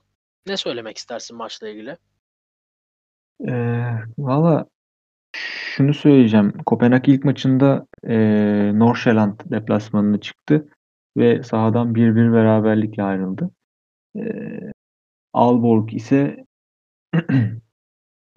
Ne 0.47 0.57
söylemek 0.57 0.97
istersin 0.99 1.37
maçla 1.37 1.69
ilgili? 1.69 1.97
Ee, 3.49 3.95
valla 4.19 4.67
şunu 5.77 5.95
söyleyeceğim. 5.95 6.53
Kopenhag 6.67 7.09
ilk 7.09 7.25
maçında 7.25 7.87
e, 8.09 8.17
Nordsjælland 8.75 9.41
deplasmanına 9.51 10.21
çıktı 10.21 10.69
ve 11.17 11.43
sahadan 11.43 11.95
1-1 11.95 12.33
beraberlikle 12.33 13.03
ayrıldı. 13.03 13.51
E, 14.17 14.23
Aalborg 15.33 15.95
ise 15.95 16.45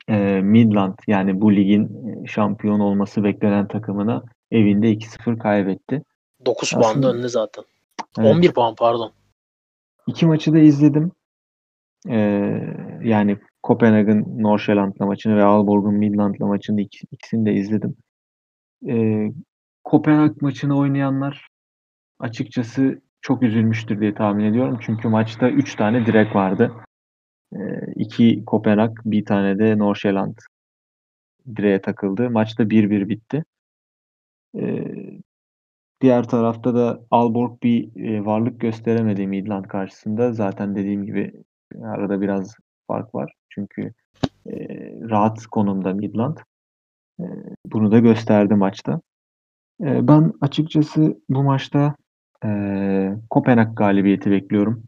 e, 0.07 0.41
Midland 0.41 0.95
yani 1.07 1.41
bu 1.41 1.55
ligin 1.55 2.25
şampiyon 2.25 2.79
olması 2.79 3.23
beklenen 3.23 3.67
takımına 3.67 4.23
evinde 4.51 4.93
2-0 4.93 5.38
kaybetti. 5.38 6.03
9 6.45 6.71
puan 6.71 7.03
önde 7.03 7.29
zaten. 7.29 7.63
Evet. 8.19 8.36
11 8.36 8.53
puan 8.53 8.75
pardon. 8.75 9.12
İki 10.07 10.25
maçı 10.25 10.53
da 10.53 10.60
izledim. 10.60 11.12
Ee, 12.10 12.75
yani 13.03 13.38
Kopenhag'ın 13.63 14.43
Nordsjælland'la 14.43 15.05
maçını 15.05 15.36
ve 15.38 15.43
Aalborg'un 15.43 15.93
Midland'la 15.93 16.47
maçını 16.47 16.81
ik- 16.81 17.05
ikisini 17.12 17.45
de 17.45 17.53
izledim. 17.53 17.95
Ee, 18.88 19.31
Kopenhag 19.83 20.41
maçını 20.41 20.77
oynayanlar 20.77 21.47
açıkçası 22.19 23.01
çok 23.21 23.43
üzülmüştür 23.43 24.01
diye 24.01 24.13
tahmin 24.13 24.43
ediyorum. 24.45 24.77
Çünkü 24.81 25.07
maçta 25.07 25.49
3 25.49 25.75
tane 25.75 26.05
direk 26.05 26.36
vardı. 26.36 26.73
Ee, 27.55 27.57
iki 27.95 28.45
Kopenhag, 28.45 28.97
bir 29.05 29.25
tane 29.25 29.60
de 29.60 29.77
Nordsjælland 29.77 30.38
direğe 31.55 31.81
takıldı. 31.81 32.29
Maçta 32.29 32.69
1-1 32.69 33.10
bitti. 33.10 33.43
Ee, 34.60 34.83
diğer 36.01 36.27
tarafta 36.27 36.75
da 36.75 36.99
Aalborg 37.12 37.63
bir 37.63 38.05
e, 38.05 38.25
varlık 38.25 38.60
gösteremedi 38.60 39.27
Midland 39.27 39.65
karşısında. 39.65 40.33
Zaten 40.33 40.75
dediğim 40.75 41.05
gibi 41.05 41.43
arada 41.84 42.21
biraz 42.21 42.56
fark 42.88 43.15
var. 43.15 43.34
Çünkü 43.49 43.93
e, 44.47 44.53
rahat 45.10 45.45
konumda 45.45 45.93
Midland. 45.93 46.38
E, 47.19 47.25
bunu 47.65 47.91
da 47.91 47.99
gösterdi 47.99 48.56
maçta. 48.56 49.01
E, 49.82 50.08
ben 50.08 50.34
açıkçası 50.41 51.21
bu 51.30 51.43
maçta 51.43 51.95
e, 52.45 52.49
Kopenhag 53.30 53.77
galibiyeti 53.77 54.32
bekliyorum. 54.32 54.84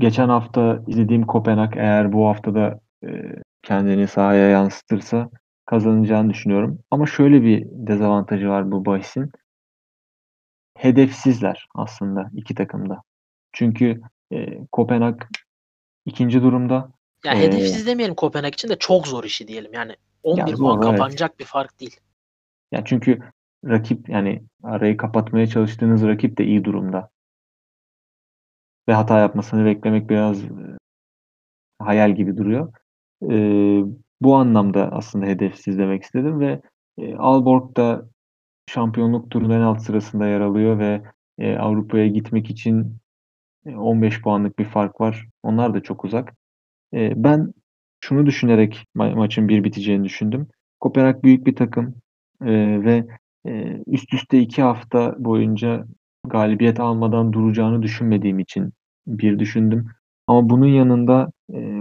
Geçen 0.00 0.28
hafta 0.28 0.82
izlediğim 0.86 1.26
Kopenhag 1.26 1.76
eğer 1.76 2.12
bu 2.12 2.28
haftada 2.28 2.80
e, 3.04 3.08
kendini 3.62 4.08
sahaya 4.08 4.48
yansıtırsa 4.48 5.30
kazanacağını 5.66 6.30
düşünüyorum. 6.30 6.78
Ama 6.90 7.06
şöyle 7.06 7.42
bir 7.42 7.66
dezavantajı 7.70 8.48
var 8.48 8.70
bu 8.70 8.84
bahisin. 8.84 9.30
Hedefsizler 10.76 11.66
aslında 11.74 12.30
iki 12.34 12.54
takımda. 12.54 13.02
Çünkü 13.52 14.00
e, 14.32 14.66
Kopenhag 14.72 15.22
ikinci 16.06 16.42
durumda. 16.42 16.92
Yani 17.24 17.38
Ee, 17.38 17.42
hedefsiz 17.42 17.86
demeyelim 17.86 18.14
Kopenhag 18.14 18.54
için 18.54 18.68
de 18.68 18.78
çok 18.78 19.06
zor 19.06 19.24
işi 19.24 19.48
diyelim. 19.48 19.72
Yani 19.74 19.96
11 20.22 20.54
zor, 20.54 20.56
puan 20.56 20.82
evet. 20.82 20.98
kapanacak 20.98 21.38
bir 21.38 21.44
fark 21.44 21.80
değil. 21.80 22.00
Yani 22.72 22.84
çünkü 22.86 23.18
rakip 23.64 24.08
yani 24.08 24.42
arayı 24.62 24.96
kapatmaya 24.96 25.46
çalıştığınız 25.46 26.02
rakip 26.02 26.38
de 26.38 26.44
iyi 26.44 26.64
durumda. 26.64 27.10
Ve 28.88 28.94
hata 28.94 29.18
yapmasını 29.18 29.64
beklemek 29.64 30.10
biraz 30.10 30.44
e, 30.44 30.78
hayal 31.78 32.14
gibi 32.14 32.36
duruyor. 32.36 32.72
E, 33.22 33.36
bu 34.20 34.36
anlamda 34.36 34.92
aslında 34.92 35.26
hedefsiz 35.26 35.78
demek 35.78 36.02
istedim 36.02 36.40
ve 36.40 36.60
e, 36.98 37.16
Aalborg 37.16 37.76
da 37.76 38.08
şampiyonluk 38.66 39.30
turunun 39.30 39.54
en 39.54 39.60
alt 39.60 39.82
sırasında 39.82 40.26
yer 40.26 40.40
alıyor 40.40 40.78
ve 40.78 41.02
e, 41.38 41.56
Avrupa'ya 41.56 42.06
gitmek 42.06 42.50
için 42.50 42.98
15 43.76 44.22
puanlık 44.22 44.58
bir 44.58 44.64
fark 44.64 45.00
var. 45.00 45.26
Onlar 45.42 45.74
da 45.74 45.80
çok 45.82 46.04
uzak. 46.04 46.34
E, 46.94 47.24
ben 47.24 47.54
şunu 48.00 48.26
düşünerek 48.26 48.84
ma- 48.96 49.14
maçın 49.14 49.48
bir 49.48 49.64
biteceğini 49.64 50.04
düşündüm. 50.04 50.48
Kopenhag 50.80 51.22
büyük 51.22 51.46
bir 51.46 51.56
takım 51.56 51.94
e, 52.42 52.84
ve 52.84 53.06
e, 53.46 53.82
üst 53.86 54.14
üste 54.14 54.38
iki 54.40 54.62
hafta 54.62 55.14
boyunca 55.18 55.84
galibiyet 56.24 56.80
almadan 56.80 57.32
duracağını 57.32 57.82
düşünmediğim 57.82 58.38
için 58.38 58.72
bir 59.06 59.38
düşündüm. 59.38 59.86
Ama 60.26 60.50
bunun 60.50 60.66
yanında 60.66 61.32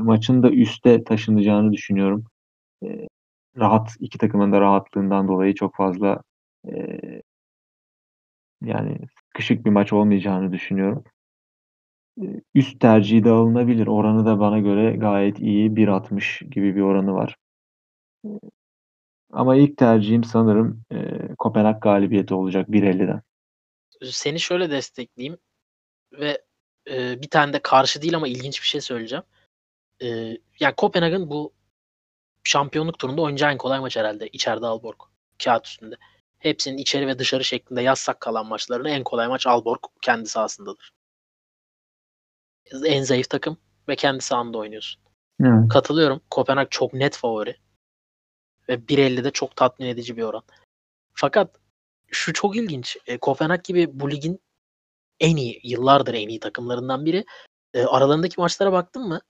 maçın 0.04 0.44
da 0.44 0.52
üste 0.52 1.04
taşınacağını 1.04 1.74
düşünüyorum. 1.74 2.26
Rahat 3.58 3.96
iki 4.00 4.18
takımın 4.18 4.52
da 4.52 4.62
rahatlığından 4.62 5.28
dolayı 5.28 5.56
çok 5.56 5.76
fazla 5.76 6.22
yani 8.62 8.98
sıkışık 9.26 9.66
bir 9.66 9.72
maç 9.72 9.94
olmayacağını 9.94 10.52
düşünüyorum. 10.54 11.04
E, 12.22 12.26
Üst 12.56 12.80
tercihi 12.80 13.24
de 13.24 13.30
alınabilir. 13.30 13.88
Oranı 13.88 14.26
da 14.26 14.40
bana 14.40 14.60
göre 14.60 14.96
gayet 14.98 15.40
iyi. 15.40 15.70
1.60 15.70 16.50
gibi 16.50 16.76
bir 16.76 16.82
oranı 16.82 17.14
var. 17.14 17.36
E, 18.26 18.30
Ama 19.32 19.56
ilk 19.56 19.78
tercihim 19.78 20.24
sanırım 20.24 20.84
e, 20.92 20.98
Kopenhag 21.36 21.82
galibiyeti 21.82 22.34
olacak 22.34 22.70
1.50'den. 22.70 23.22
Seni 24.04 24.40
şöyle 24.40 24.70
destekleyeyim 24.70 25.38
ve 26.12 26.42
e, 26.90 27.22
bir 27.22 27.30
tane 27.30 27.54
de 27.54 27.60
karşı 27.60 28.02
değil 28.02 28.16
ama 28.16 28.28
ilginç 28.28 28.62
bir 28.62 28.68
şey 28.68 28.82
söyleyeceğim. 28.82 29.24
E, 30.02 30.08
yani 30.60 30.76
Kopenhag'ın 30.78 31.30
bu 31.30 31.54
şampiyonluk 32.44 33.00
turunda 33.00 33.22
oynayacağı 33.22 33.52
en 33.52 33.58
kolay 33.58 33.80
maç 33.80 33.98
herhalde. 33.98 34.28
İçeride 34.28 34.66
Aalborg. 34.66 34.98
Kağıt 35.44 35.68
üstünde. 35.68 35.96
Hepsinin 36.40 36.78
içeri 36.78 37.08
ve 37.08 37.20
dışarı 37.20 37.44
şeklinde 37.44 37.82
yazsak 37.82 38.20
kalan 38.20 38.46
maçlarını 38.46 38.90
en 38.90 39.04
kolay 39.04 39.28
maç 39.28 39.48
Aalborg 39.48 39.80
kendi 40.02 40.30
sahasındadır. 40.30 40.92
En 42.86 43.04
zayıf 43.04 43.30
takım 43.30 43.58
ve 43.90 43.96
kendi 43.96 44.22
sahanda 44.22 44.58
oynuyorsun. 44.58 45.02
Evet. 45.44 45.70
Katılıyorum. 45.70 46.22
Kopenhag 46.30 46.68
çok 46.70 46.94
net 46.94 47.18
favori. 47.18 47.58
Ve 48.70 48.74
1.50'de 48.74 49.32
çok 49.32 49.56
tatmin 49.56 49.88
edici 49.88 50.18
bir 50.18 50.24
oran. 50.24 50.44
Fakat 51.14 51.56
şu 52.08 52.34
çok 52.34 52.56
ilginç. 52.56 52.98
E, 53.08 53.18
Kopenhag 53.18 53.64
gibi 53.64 54.00
bu 54.00 54.12
ligin 54.12 54.40
en 55.20 55.36
iyi, 55.36 55.60
yıllardır 55.64 56.14
en 56.14 56.28
iyi 56.28 56.40
takımlarından 56.40 57.06
biri. 57.06 57.26
E, 57.74 57.86
aralarındaki 57.86 58.42
maçlara 58.42 58.72
baktın 58.72 59.08
mı? 59.08 59.22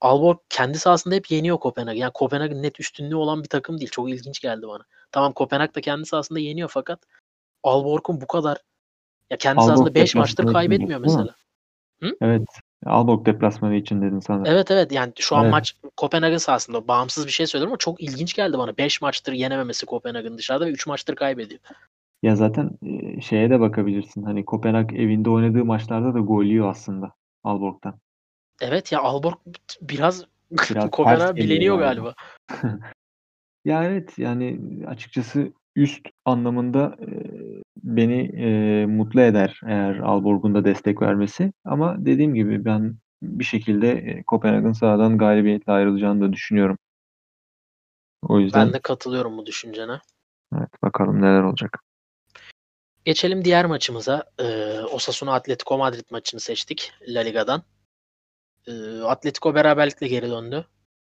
Aalborg 0.00 0.38
kendi 0.48 0.78
sahasında 0.78 1.14
hep 1.14 1.30
yeniyor 1.30 1.58
Kopenhag. 1.58 1.96
Yani 1.96 2.12
Kopenhag'ın 2.12 2.62
net 2.62 2.80
üstünlüğü 2.80 3.16
olan 3.16 3.42
bir 3.42 3.48
takım 3.48 3.78
değil. 3.78 3.90
Çok 3.90 4.10
ilginç 4.10 4.40
geldi 4.40 4.68
bana. 4.68 4.84
Tamam 5.12 5.32
Kopenhag 5.32 5.74
da 5.74 5.80
kendi 5.80 6.06
sahasında 6.06 6.38
yeniyor 6.38 6.68
fakat 6.72 7.00
Aalborg'un 7.62 8.20
bu 8.20 8.26
kadar 8.26 8.58
ya 9.30 9.36
kendi 9.36 9.60
Aalborg 9.60 9.76
sahasında 9.76 9.94
5 9.94 10.14
maçtır 10.14 10.52
kaybetmiyor 10.52 11.00
mesela. 11.00 11.34
Evet. 12.20 12.42
Aalborg 12.86 13.26
deplasmanı 13.26 13.74
için 13.74 14.02
dedin 14.02 14.20
sanırım. 14.20 14.46
Evet 14.46 14.70
evet 14.70 14.92
yani 14.92 15.12
şu 15.18 15.36
an 15.36 15.42
Evet. 15.42 15.52
maç 15.52 15.76
Kopenhag'ın 15.96 16.36
sahasında 16.36 16.88
bağımsız 16.88 17.26
bir 17.26 17.32
şey 17.32 17.46
söylüyorum 17.46 17.72
ama 17.72 17.78
çok 17.78 18.02
ilginç 18.02 18.34
geldi 18.34 18.58
bana. 18.58 18.76
5 18.76 19.02
maçtır 19.02 19.32
yenememesi 19.32 19.86
Kopenhag'ın 19.86 20.38
dışarıda 20.38 20.66
ve 20.66 20.70
3 20.70 20.86
maçtır 20.86 21.14
kaybediyor. 21.14 21.60
Ya 22.22 22.36
zaten 22.36 22.70
e, 22.86 23.20
şeye 23.20 23.50
de 23.50 23.60
bakabilirsin. 23.60 24.22
Hani 24.22 24.44
Kopenhag 24.44 24.92
evinde 24.92 25.30
oynadığı 25.30 25.64
maçlarda 25.64 26.14
da 26.14 26.18
gol 26.18 26.44
yiyor 26.44 26.70
aslında 26.70 27.12
Aalborg'dan. 27.44 27.94
Evet 28.60 28.92
ya 28.92 29.00
Aalborg 29.00 29.36
biraz, 29.82 30.24
Biraz 30.70 30.90
Kopenhag 30.90 31.36
bileniyor 31.36 31.78
galiba. 31.78 32.14
galiba. 32.48 32.78
Ya 33.64 33.84
evet 33.84 34.18
yani 34.18 34.60
açıkçası 34.86 35.52
üst 35.76 36.08
anlamında 36.24 36.96
e, 37.00 37.06
beni 37.82 38.22
e, 38.22 38.86
mutlu 38.86 39.20
eder 39.20 39.60
eğer 39.66 39.98
Aalborg'un 39.98 40.54
da 40.54 40.64
destek 40.64 41.02
vermesi. 41.02 41.52
Ama 41.64 41.96
dediğim 41.98 42.34
gibi 42.34 42.64
ben 42.64 42.96
bir 43.22 43.44
şekilde 43.44 43.90
e, 43.92 44.22
Kopenhag'ın 44.22 44.72
sahadan 44.72 45.18
galibiyetle 45.18 45.72
ayrılacağını 45.72 46.20
da 46.20 46.32
düşünüyorum. 46.32 46.78
O 48.22 48.40
yüzden 48.40 48.66
Ben 48.66 48.72
de 48.72 48.80
katılıyorum 48.80 49.38
bu 49.38 49.46
düşüncene. 49.46 50.00
evet, 50.58 50.82
bakalım 50.82 51.22
neler 51.22 51.42
olacak. 51.42 51.82
Geçelim 53.04 53.44
diğer 53.44 53.66
maçımıza. 53.66 54.24
Ee, 54.40 54.80
Osasuna 54.80 55.34
Atletico 55.34 55.78
Madrid 55.78 56.04
maçını 56.10 56.40
seçtik 56.40 56.92
La 57.08 57.20
Liga'dan. 57.20 57.62
Ee, 58.66 59.00
Atletico 59.00 59.54
beraberlikle 59.54 60.08
geri 60.08 60.30
döndü. 60.30 60.66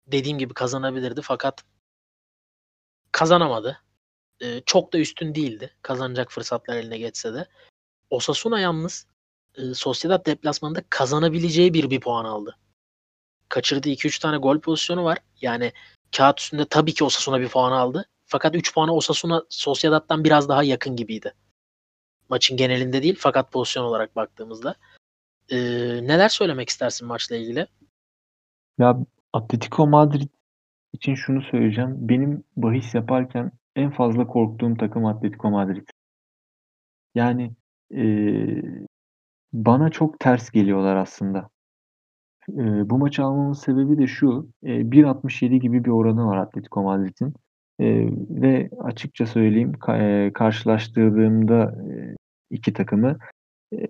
Dediğim 0.06 0.38
gibi 0.38 0.54
kazanabilirdi 0.54 1.20
fakat 1.22 1.64
kazanamadı. 3.12 3.78
Ee, 4.42 4.62
çok 4.66 4.92
da 4.92 4.98
üstün 4.98 5.34
değildi. 5.34 5.70
Kazanacak 5.82 6.32
fırsatlar 6.32 6.76
eline 6.76 6.98
geçse 6.98 7.34
de. 7.34 7.46
Osasuna 8.10 8.60
yalnız 8.60 9.06
e, 9.54 9.74
Sociedad 9.74 10.26
deplasmanında 10.26 10.82
kazanabileceği 10.90 11.74
bir 11.74 11.90
bir 11.90 12.00
puan 12.00 12.24
aldı. 12.24 12.56
Kaçırdığı 13.48 13.88
2-3 13.88 14.20
tane 14.20 14.36
gol 14.36 14.60
pozisyonu 14.60 15.04
var. 15.04 15.18
Yani 15.40 15.72
kağıt 16.16 16.40
üstünde 16.40 16.64
tabii 16.64 16.94
ki 16.94 17.04
Osasuna 17.04 17.40
bir 17.40 17.48
puan 17.48 17.72
aldı. 17.72 18.04
Fakat 18.26 18.54
3 18.54 18.74
puanı 18.74 18.94
Osasuna 18.94 19.42
Sociedad'dan 19.48 20.24
biraz 20.24 20.48
daha 20.48 20.62
yakın 20.62 20.96
gibiydi. 20.96 21.34
Maçın 22.28 22.56
genelinde 22.56 23.02
değil 23.02 23.16
fakat 23.18 23.52
pozisyon 23.52 23.84
olarak 23.84 24.16
baktığımızda. 24.16 24.74
Ee, 25.50 25.56
neler 26.02 26.28
söylemek 26.28 26.68
istersin 26.68 27.08
maçla 27.08 27.36
ilgili? 27.36 27.66
Ya 28.78 28.98
Atletico 29.32 29.86
Madrid 29.86 30.28
için 30.92 31.14
şunu 31.14 31.42
söyleyeceğim. 31.42 31.96
Benim 31.98 32.44
bahis 32.56 32.94
yaparken 32.94 33.52
en 33.76 33.90
fazla 33.90 34.26
korktuğum 34.26 34.76
takım 34.76 35.06
Atletico 35.06 35.50
Madrid. 35.50 35.88
Yani 37.14 37.52
eee, 37.90 38.62
bana 39.54 39.90
çok 39.90 40.20
ters 40.20 40.50
geliyorlar 40.50 40.96
aslında. 40.96 41.50
Eee, 42.48 42.64
bu 42.90 42.98
maçı 42.98 43.24
almamın 43.24 43.52
sebebi 43.52 43.98
de 43.98 44.06
şu: 44.06 44.50
Eee, 44.62 44.92
1.67 44.92 45.60
gibi 45.60 45.84
bir 45.86 45.90
oranı 45.90 46.26
var 46.26 46.36
Atletico 46.36 46.82
Madrid'in. 46.82 47.34
Eee, 47.80 48.10
ve 48.30 48.70
açıkça 48.84 49.26
söyleyeyim, 49.26 49.72
ka 49.80 49.98
eee, 49.98 50.32
karşılaştırdığımda, 50.34 51.74
eee, 51.90 52.16
2 52.50 52.72
takımı, 52.72 53.18
eee, 53.72 53.88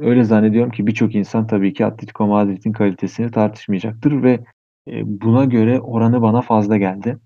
öyle 0.00 0.24
zannediyorum 0.24 0.72
ki 0.72 0.88
birçok 0.88 1.16
insan 1.16 1.46
tabii 1.46 1.74
ki 1.74 1.86
Atletico 1.86 2.26
Madrid'in 2.28 2.72
kalitesini 2.72 3.32
tartışmayacaktır 3.32 4.24
ve, 4.24 4.40
eee, 4.88 5.02
buna 5.06 5.44
göre 5.46 5.80
oranı 5.80 6.22
bana 6.22 6.42
fazla 6.42 6.78
geldi. 6.78 7.18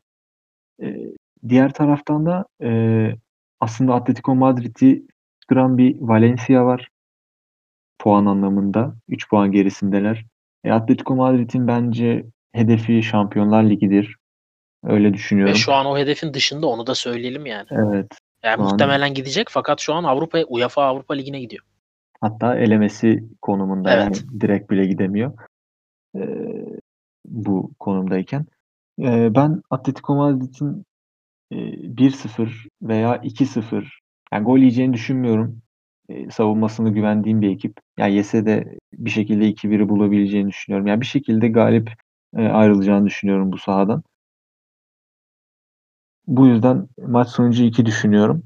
Eee, 0.83 1.13
diğer 1.49 1.73
taraftan 1.73 2.27
da, 2.27 2.45
eee, 2.63 3.17
aslında 3.61 3.95
Atletico 3.95 4.35
Madrid'i 4.35 5.03
sıkıştıran 5.35 5.79
bir 5.79 5.97
Valencia 6.01 6.65
var. 6.67 6.89
Puan 7.99 8.27
anlamında 8.27 8.95
3 9.09 9.29
puan 9.31 9.53
gerisindeler. 9.53 10.25
E, 10.65 10.73
Atletico 10.73 11.17
Madrid'in 11.17 11.67
bence 11.67 12.27
hedefi 12.53 13.03
Şampiyonlar 13.03 13.63
Ligi'dir. 13.71 14.17
Öyle 14.85 15.09
Ve 15.09 15.15
düşünüyorum. 15.15 15.55
şu 15.55 15.73
an 15.75 15.87
o 15.87 15.99
hedefin 15.99 16.35
dışında 16.35 16.67
onu 16.67 16.87
da 16.87 16.95
söyleyelim 16.95 17.47
yani. 17.47 17.67
Evet. 17.71 18.07
Yani 18.43 18.57
Şu 18.57 18.63
an 18.63 18.71
muhtemelen 18.71 19.15
gidecek 19.15 19.47
fakat 19.51 19.81
şu 19.81 19.95
an 19.95 20.05
Avrupa 20.05 20.39
UEFA 20.49 20.83
Avrupa 20.85 21.15
Ligi'ne 21.15 21.41
gidiyor. 21.41 21.65
hatta 22.21 22.57
elemesi 22.59 23.25
konumunda 23.43 23.93
Evet. 23.93 24.03
yani 24.05 24.41
direkt 24.41 24.71
bile 24.71 24.87
gidemiyor. 24.87 25.33
Eee, 26.15 26.65
bu 27.27 27.71
konumdayken. 27.79 28.47
Eee, 28.99 29.31
ben 29.35 29.63
Atletico 29.71 30.15
Madrid'in, 30.17 30.85
1-0 31.53 32.67
veya 32.83 33.17
2-0 33.17 34.01
yani 34.33 34.45
gol 34.45 34.59
yiyeceğini 34.59 34.93
düşünmüyorum. 34.93 35.63
Eee, 36.09 36.31
savunmasına 36.31 36.89
güvendiğim 36.89 37.41
bir 37.43 37.51
ekip. 37.51 37.77
Ya 37.99 38.07
yese 38.07 38.47
de 38.47 38.79
bir 38.93 39.11
şekilde 39.11 39.49
2-1'i 39.49 39.89
bulabileceğini 39.89 40.49
düşünüyorum. 40.51 40.87
Yani 40.87 41.01
bir 41.01 41.07
şekilde 41.07 41.49
galip, 41.49 41.91
ayrılacağını 42.37 43.07
düşünüyorum 43.07 43.53
bu 43.53 43.59
sahadan. 43.59 44.03
Bu 46.27 46.47
yüzden 46.47 46.89
maç 47.07 47.29
sonucu 47.29 47.65
2 47.65 47.87
düşünüyorum. 47.87 48.43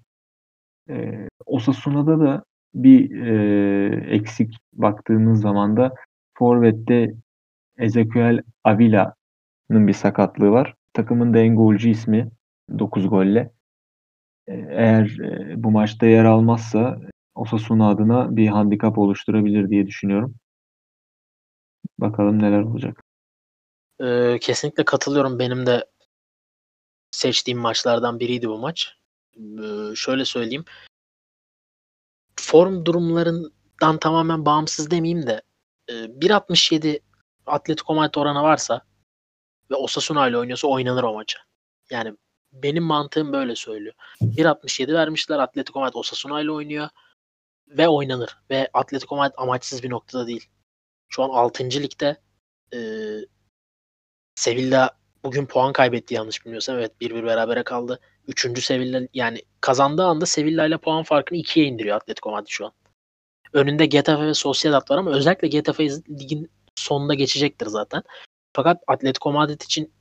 Eee, 0.90 1.28
Osasuna'da 1.46 2.20
da 2.20 2.44
bir, 2.74 3.10
eee, 3.10 4.14
eksik 4.16 4.56
baktığımız 4.74 5.42
zaman 5.42 5.78
da 5.78 5.94
forvette 6.38 7.14
Ezequiel 7.78 8.42
Avila'nın 8.64 9.32
bir 9.88 9.94
sakatlığı 9.94 10.50
var. 10.52 10.74
Takımın 10.94 11.34
da 11.34 11.38
en 11.40 11.56
golcü 11.56 11.90
ismi 11.90 12.30
9 12.70 13.08
golle. 13.08 13.52
Eee, 14.48 14.66
eğer, 14.70 15.06
eee, 15.06 15.54
bu 15.56 15.70
maçta 15.70 16.06
yer 16.06 16.24
almazsa 16.24 17.00
Osasuna 17.36 17.90
adına 17.90 18.36
bir 18.36 18.48
handikap 18.48 18.98
oluşturabilir 18.98 19.70
diye 19.70 19.86
düşünüyorum. 19.88 20.34
Bakalım 21.98 22.42
neler 22.42 22.60
olacak. 22.60 23.02
Eee, 24.00 24.38
kesinlikle 24.40 24.84
katılıyorum. 24.84 25.38
Benim 25.38 25.66
de 25.66 25.84
seçtiğim 27.10 27.58
maçlardan 27.60 28.20
biriydi 28.20 28.48
bu 28.48 28.58
maç. 28.58 28.94
Eee, 29.36 29.94
şöyle 29.96 30.24
söyleyeyim. 30.24 30.64
Form 32.40 32.84
durumlarından 32.84 33.98
tamamen 34.00 34.46
bağımsız 34.46 34.90
demeyeyim 34.90 35.26
de, 35.26 35.42
eee, 35.88 36.06
1.67 36.08 37.00
Atletico 37.46 37.94
Madrid 37.94 38.14
oranı 38.14 38.42
varsa 38.42 38.82
ve 39.70 39.74
Osasuna 39.76 40.28
ile 40.28 40.38
oynuyorsa 40.38 40.68
oynanır 40.68 41.02
o 41.04 41.14
maçı. 41.14 41.38
Yani 41.90 42.14
benim 42.52 42.84
mantığım 42.84 43.32
böyle 43.32 43.56
söylüyor. 43.56 43.94
1.67 44.20 44.94
vermişler. 44.94 45.38
Atletico 45.38 45.80
Madrid 45.80 45.94
Osasuna 45.94 46.40
ile 46.40 46.50
oynuyor 46.50 46.88
ve 47.68 47.88
oynanır. 47.88 48.38
Ve 48.50 48.68
Atletico 48.72 49.16
Madrid 49.16 49.34
amaçsız 49.36 49.82
bir 49.82 49.90
noktada 49.90 50.26
değil. 50.26 50.48
Şu 51.08 51.22
an 51.22 51.28
6. 51.28 51.64
ligde. 51.64 52.20
Eee, 52.72 53.26
Sevilla 54.34 54.90
bugün 55.24 55.46
puan 55.46 55.72
kaybetti 55.72 56.14
yanlış 56.14 56.44
bilmiyorsam. 56.44 56.76
Evet 56.76 56.92
1-1 57.00 57.24
berabere 57.24 57.62
kaldı. 57.62 58.00
3. 58.28 58.62
Sevilla 58.62 59.08
yani 59.14 59.42
kazandığı 59.60 60.04
anda 60.04 60.26
Sevilla 60.26 60.66
ile 60.66 60.78
puan 60.78 61.02
farkını 61.02 61.38
2'ye 61.38 61.66
indiriyor 61.66 61.96
Atletico 61.96 62.30
Madrid 62.30 62.48
şu 62.48 62.66
an. 62.66 62.72
Önünde 63.52 63.86
Getafe 63.86 64.26
ve 64.26 64.34
Sociedad 64.34 64.90
var 64.90 64.98
ama 64.98 65.10
özellikle 65.10 65.48
Getafe 65.48 65.88
ligin 65.88 66.50
sonunda 66.76 67.14
geçecektir 67.14 67.66
zaten. 67.66 68.02
Fakat 68.52 68.82
Atletico 68.86 69.32
Madrid 69.32 69.60
için 69.60 69.92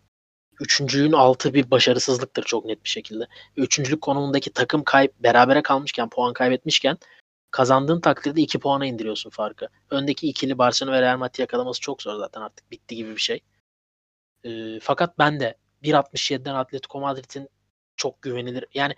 üçüncülüğün 0.61 1.11
altı 1.11 1.53
bir 1.53 1.71
başarısızlıktır 1.71 2.43
çok 2.43 2.65
net 2.65 2.83
bir 2.83 2.89
şekilde. 2.89 3.27
Üçüncülük 3.57 4.01
konumundaki 4.01 4.53
takım 4.53 4.83
kayıp 4.83 5.23
berabere 5.23 5.61
kalmışken, 5.61 6.09
puan 6.09 6.33
kaybetmişken 6.33 6.97
kazandığın 7.51 8.01
takdirde 8.01 8.41
2 8.41 8.59
puana 8.59 8.85
indiriyorsun 8.85 9.29
farkı. 9.29 9.67
Öndeki 9.89 10.27
ikili 10.27 10.57
Barcelona 10.57 10.95
ve 10.95 11.01
Real 11.01 11.17
Madrid'i 11.17 11.41
yakalaması 11.41 11.81
çok 11.81 12.01
zor 12.01 12.15
zaten 12.15 12.41
artık 12.41 12.71
bitti 12.71 12.95
gibi 12.95 13.11
bir 13.15 13.21
şey. 13.21 13.39
Eee, 14.43 14.79
fakat 14.81 15.19
ben 15.19 15.39
de 15.39 15.57
1.67'den 15.83 16.55
Atletico 16.55 16.99
Madrid'in 16.99 17.49
çok 17.95 18.21
güvenilir 18.21 18.65
yani 18.73 18.95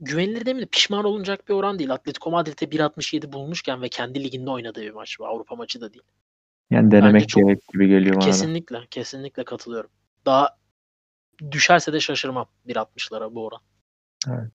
güvenilir 0.00 0.40
demeyeyim 0.40 0.66
de 0.66 0.70
pişman 0.70 1.04
olunacak 1.04 1.48
bir 1.48 1.54
oran 1.54 1.78
değil. 1.78 1.92
Atletico 1.92 2.30
Madrid'e 2.30 2.70
1.67 2.70 3.32
bulmuşken 3.32 3.82
ve 3.82 3.88
kendi 3.88 4.24
liginde 4.24 4.50
oynadığı 4.50 4.80
bir 4.80 4.90
maç 4.90 5.16
bu. 5.20 5.26
Avrupa 5.26 5.56
maçı 5.56 5.80
da 5.80 5.92
değil. 5.92 6.04
Yani 6.70 6.90
denemek 6.90 7.28
çok- 7.28 7.42
gerek 7.42 7.68
gibi 7.72 7.88
geliyor 7.88 8.16
bana. 8.16 8.24
Kesinlikle, 8.24 8.86
kesinlikle 8.90 9.44
katılıyorum. 9.44 9.90
Daha 10.26 10.56
düşerse 11.50 11.92
de 11.92 12.00
şaşırmam 12.00 12.46
1.60'lara 12.66 13.34
bu 13.34 13.46
oran. 13.46 13.60
Evet. 14.28 14.50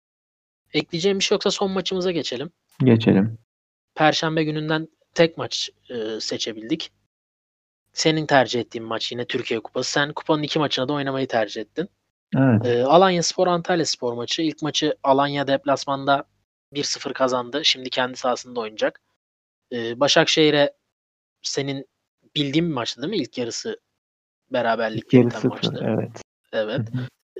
Ekleyeceğim 0.73 1.19
bir 1.19 1.23
şey 1.23 1.35
yoksa 1.35 1.51
son 1.51 1.71
maçımıza 1.71 2.11
geçelim. 2.11 2.51
Geçelim. 2.83 3.37
Perşembe 3.95 4.43
gününden 4.43 4.87
tek 5.13 5.37
maç 5.37 5.69
e, 5.89 6.19
seçebildik. 6.19 6.91
Senin 7.93 8.25
tercih 8.25 8.59
ettiğin 8.59 8.87
maç 8.87 9.11
yine 9.11 9.25
Türkiye 9.25 9.59
Kupası. 9.59 9.91
Sen 9.91 10.13
kupanın 10.13 10.43
iki 10.43 10.59
maçına 10.59 10.87
da 10.87 10.93
oynamayı 10.93 11.27
tercih 11.27 11.61
ettin. 11.61 11.89
Evet. 12.37 12.65
E, 12.65 12.83
Alanya 12.83 13.23
Spor 13.23 13.47
Antalya 13.47 13.85
Spor 13.85 14.13
maçı. 14.13 14.41
İlk 14.41 14.61
maçı 14.61 14.95
Alanya 15.03 15.47
deplasmanda 15.47 16.25
1-0 16.73 17.13
kazandı. 17.13 17.65
Şimdi 17.65 17.89
kendi 17.89 18.17
sahasında 18.17 18.59
oynayacak. 18.59 19.01
E, 19.71 19.99
Başakşehir'e 19.99 20.73
senin 21.41 21.87
bildiğin 22.35 22.69
bir 22.69 22.73
maçtı 22.73 23.01
değil 23.01 23.09
mi? 23.09 23.17
İlk 23.17 23.37
yarısı 23.37 23.79
beraberlik 24.51 25.11
sıfır. 25.33 25.49
maçtı. 25.49 25.85
Evet. 25.87 26.21
Evet. 26.53 26.81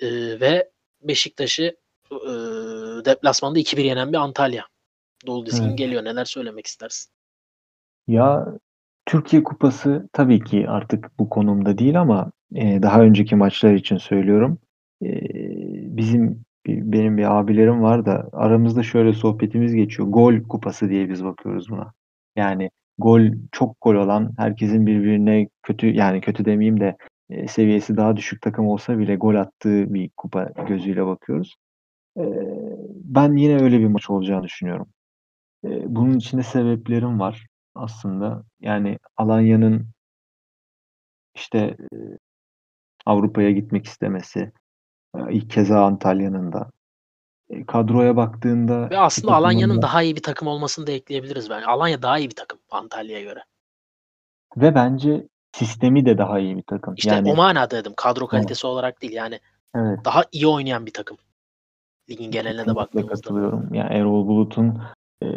Ee, 0.02 0.40
ve 0.40 0.70
Beşiktaş'ı 1.02 1.76
e, 2.12 2.32
deplasmanda 3.06 3.60
2-1 3.60 3.82
yenen 3.82 4.14
bir 4.14 4.18
Antalya. 4.18 4.66
Dolu 5.28 5.46
dizgin 5.46 5.68
Evet. 5.68 5.78
geliyor. 5.78 6.04
Neler 6.04 6.26
söylemek 6.26 6.68
istersin? 6.68 7.12
Ya 8.08 8.48
Türkiye 9.06 9.44
Kupası 9.44 10.10
tabii 10.14 10.44
ki 10.44 10.66
artık 10.70 11.20
bu 11.20 11.30
konumda 11.30 11.78
değil 11.78 12.02
ama 12.02 12.32
e, 12.56 12.82
daha 12.82 13.02
önceki 13.02 13.36
maçlar 13.36 13.74
için 13.74 13.98
söylüyorum. 13.98 14.60
E, 15.04 15.10
bizim 15.98 16.44
benim 16.68 17.18
bir 17.18 17.40
abilerim 17.40 17.82
var 17.82 18.06
da 18.06 18.30
aramızda 18.34 18.84
şöyle 18.84 19.14
sohbetimiz 19.14 19.76
geçiyor. 19.76 20.08
Gol 20.08 20.44
kupası 20.44 20.90
diye 20.90 21.10
biz 21.10 21.24
bakıyoruz 21.24 21.70
buna. 21.70 21.94
Yani 22.36 22.72
gol 22.98 23.22
çok 23.52 23.82
gol 23.82 23.96
olan 23.96 24.34
herkesin 24.38 24.86
birbirine 24.88 25.48
kötü 25.64 25.88
yani 25.88 26.22
kötü 26.22 26.46
demeyeyim 26.46 26.80
de 26.80 26.98
e, 27.32 27.48
seviyesi 27.48 27.98
daha 27.98 28.18
düşük 28.18 28.42
takım 28.42 28.68
olsa 28.68 28.98
bile 29.00 29.16
gol 29.16 29.36
attığı 29.36 29.94
bir 29.94 30.10
kupa 30.18 30.44
gözüyle 30.68 31.06
bakıyoruz. 31.06 31.56
E, 32.18 32.24
ben 32.94 33.36
yine 33.38 33.64
öyle 33.64 33.80
bir 33.80 33.88
maç 33.88 34.10
olacağını 34.10 34.44
düşünüyorum. 34.44 34.88
E, 35.66 35.96
bunun 35.96 36.18
içinde 36.18 36.44
sebeplerim 36.44 37.20
var 37.20 37.48
aslında. 37.76 38.44
Yani 38.60 38.98
Alanya'nın 39.18 39.88
işte 41.36 41.58
e, 41.58 41.96
Avrupa'ya 43.06 43.52
gitmek 43.52 43.86
istemesi, 43.86 44.52
ilk 45.30 45.50
keza 45.50 45.86
Antalya'nın 45.86 46.54
da. 46.54 46.72
Kadroya 47.68 48.16
baktığında 48.16 48.90
Ve 48.90 48.98
aslında 48.98 49.36
Alanya'nın 49.36 49.78
da- 49.78 49.82
daha 49.82 50.04
iyi 50.04 50.16
bir 50.16 50.24
takım 50.24 50.48
olmasını 50.48 50.88
da 50.88 50.92
ekleyebiliriz 50.92 51.50
bence. 51.50 51.66
Alanya 51.66 52.02
daha 52.02 52.20
iyi 52.20 52.30
bir 52.30 52.36
takım 52.36 52.60
Antalya'ya 52.72 53.24
göre. 53.24 53.44
ve 54.58 54.76
bence 54.76 55.28
sistemi 55.52 56.06
de 56.06 56.18
daha 56.18 56.40
iyi 56.40 56.58
bir 56.58 56.64
takım. 56.64 56.96
İşte 56.98 57.10
yani 57.10 57.32
o 57.32 57.36
manada 57.36 57.78
dedim. 57.78 57.94
Kadro 57.98 58.28
kalitesi 58.28 58.68
olarak 58.68 59.02
değil. 59.02 59.14
Yani 59.14 59.40
evet. 59.76 60.06
daha 60.06 60.24
iyi 60.32 60.48
oynayan 60.48 60.86
bir 60.86 60.94
takım. 60.94 61.18
Ligin 62.10 62.32
geneline 62.32 62.66
de 62.66 62.76
baktığımızda. 62.76 63.14
katılıyorum. 63.14 63.74
Yani 63.74 63.94
Erol 63.94 64.28
Bulut'un 64.28 64.82
e, 65.24 65.28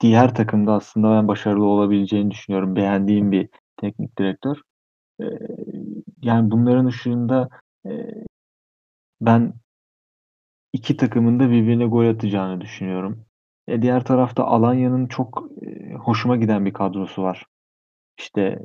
diğer 0.00 0.34
takımda 0.34 0.72
aslında 0.72 1.10
ben 1.10 1.28
başarılı 1.28 1.64
olabileceğini 1.64 2.30
düşünüyorum. 2.30 2.76
Beğendiğim 2.76 3.32
bir 3.32 3.48
teknik 3.80 4.18
direktör. 4.18 4.56
E, 5.20 5.24
yani 6.22 6.50
bunların 6.50 6.86
ışığında 6.86 7.48
e, 7.86 7.90
ben 9.20 9.54
iki 10.72 10.96
takımın 10.96 11.40
da 11.40 11.50
birbirine 11.50 11.86
gol 11.86 12.08
atacağını 12.08 12.60
düşünüyorum. 12.60 13.24
E, 13.68 13.82
diğer 13.82 14.04
tarafta 14.04 14.44
Alanya'nın 14.44 15.06
çok 15.06 15.48
e, 15.62 15.92
hoşuma 15.92 16.36
giden 16.36 16.66
bir 16.66 16.72
kadrosu 16.72 17.22
var. 17.22 17.46
İşte 18.18 18.58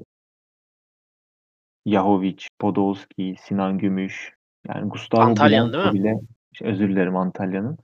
Yahovic, 1.85 2.47
Podolski, 2.59 3.35
Sinan 3.41 3.77
Gümüş, 3.77 4.35
yani 4.67 4.89
Gustavo 4.89 5.21
Antalya'nın 5.21 5.73
Blanco 5.73 5.93
değil 5.93 6.03
bile 6.03 6.19
şey, 6.53 6.67
özür 6.67 6.89
dilerim 6.89 7.15
Antalya'nın. 7.15 7.77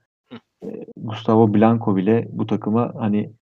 E, 0.63 0.85
Gustavo 0.97 1.53
Blanco 1.53 1.95
bile 1.95 2.27
bu 2.29 2.45
takıma 2.45 2.93
hani 2.95 3.33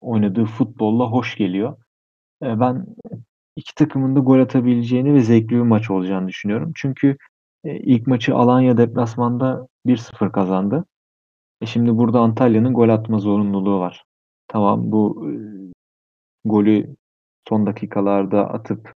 oynadığı 0.00 0.44
futbolla 0.44 1.04
hoş 1.04 1.36
geliyor. 1.36 1.76
e, 2.42 2.60
ben 2.60 2.86
iki 3.56 3.74
takımın 3.74 4.16
da 4.16 4.20
gol 4.20 4.40
atabileceğini 4.40 5.14
ve 5.14 5.20
zevkli 5.20 5.56
bir 5.56 5.60
maç 5.60 5.90
olacağını 5.90 6.28
düşünüyorum. 6.28 6.72
Çünkü 6.74 7.16
e, 7.64 7.76
ilk 7.76 8.06
maçı 8.06 8.34
Alanya 8.36 8.76
deplasmanda 8.76 9.68
1-0 9.86 10.32
kazandı. 10.32 10.84
E 11.60 11.66
şimdi 11.66 11.96
burada 11.96 12.20
Antalya'nın 12.20 12.74
gol 12.74 12.88
atma 12.88 13.18
zorunluluğu 13.18 13.80
var. 13.80 14.04
Tamam 14.48 14.92
bu 14.92 15.28
e, 15.28 15.32
golü 16.44 16.96
son 17.48 17.66
dakikalarda 17.66 18.50
atıp 18.50 18.94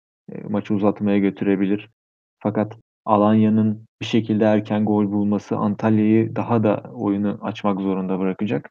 maçı 0.49 0.75
uzatmaya 0.75 1.19
götürebilir. 1.19 1.91
Fakat 2.39 2.77
Alanya'nın 3.05 3.85
bir 4.01 4.07
şekilde 4.07 4.45
erken 4.45 4.85
gol 4.85 5.13
bulması 5.13 5.57
Antalya'yı 5.57 6.37
daha 6.37 6.63
da 6.63 6.91
oyunu 6.95 7.39
açmak 7.43 7.81
zorunda 7.81 8.19
bırakacak. 8.19 8.71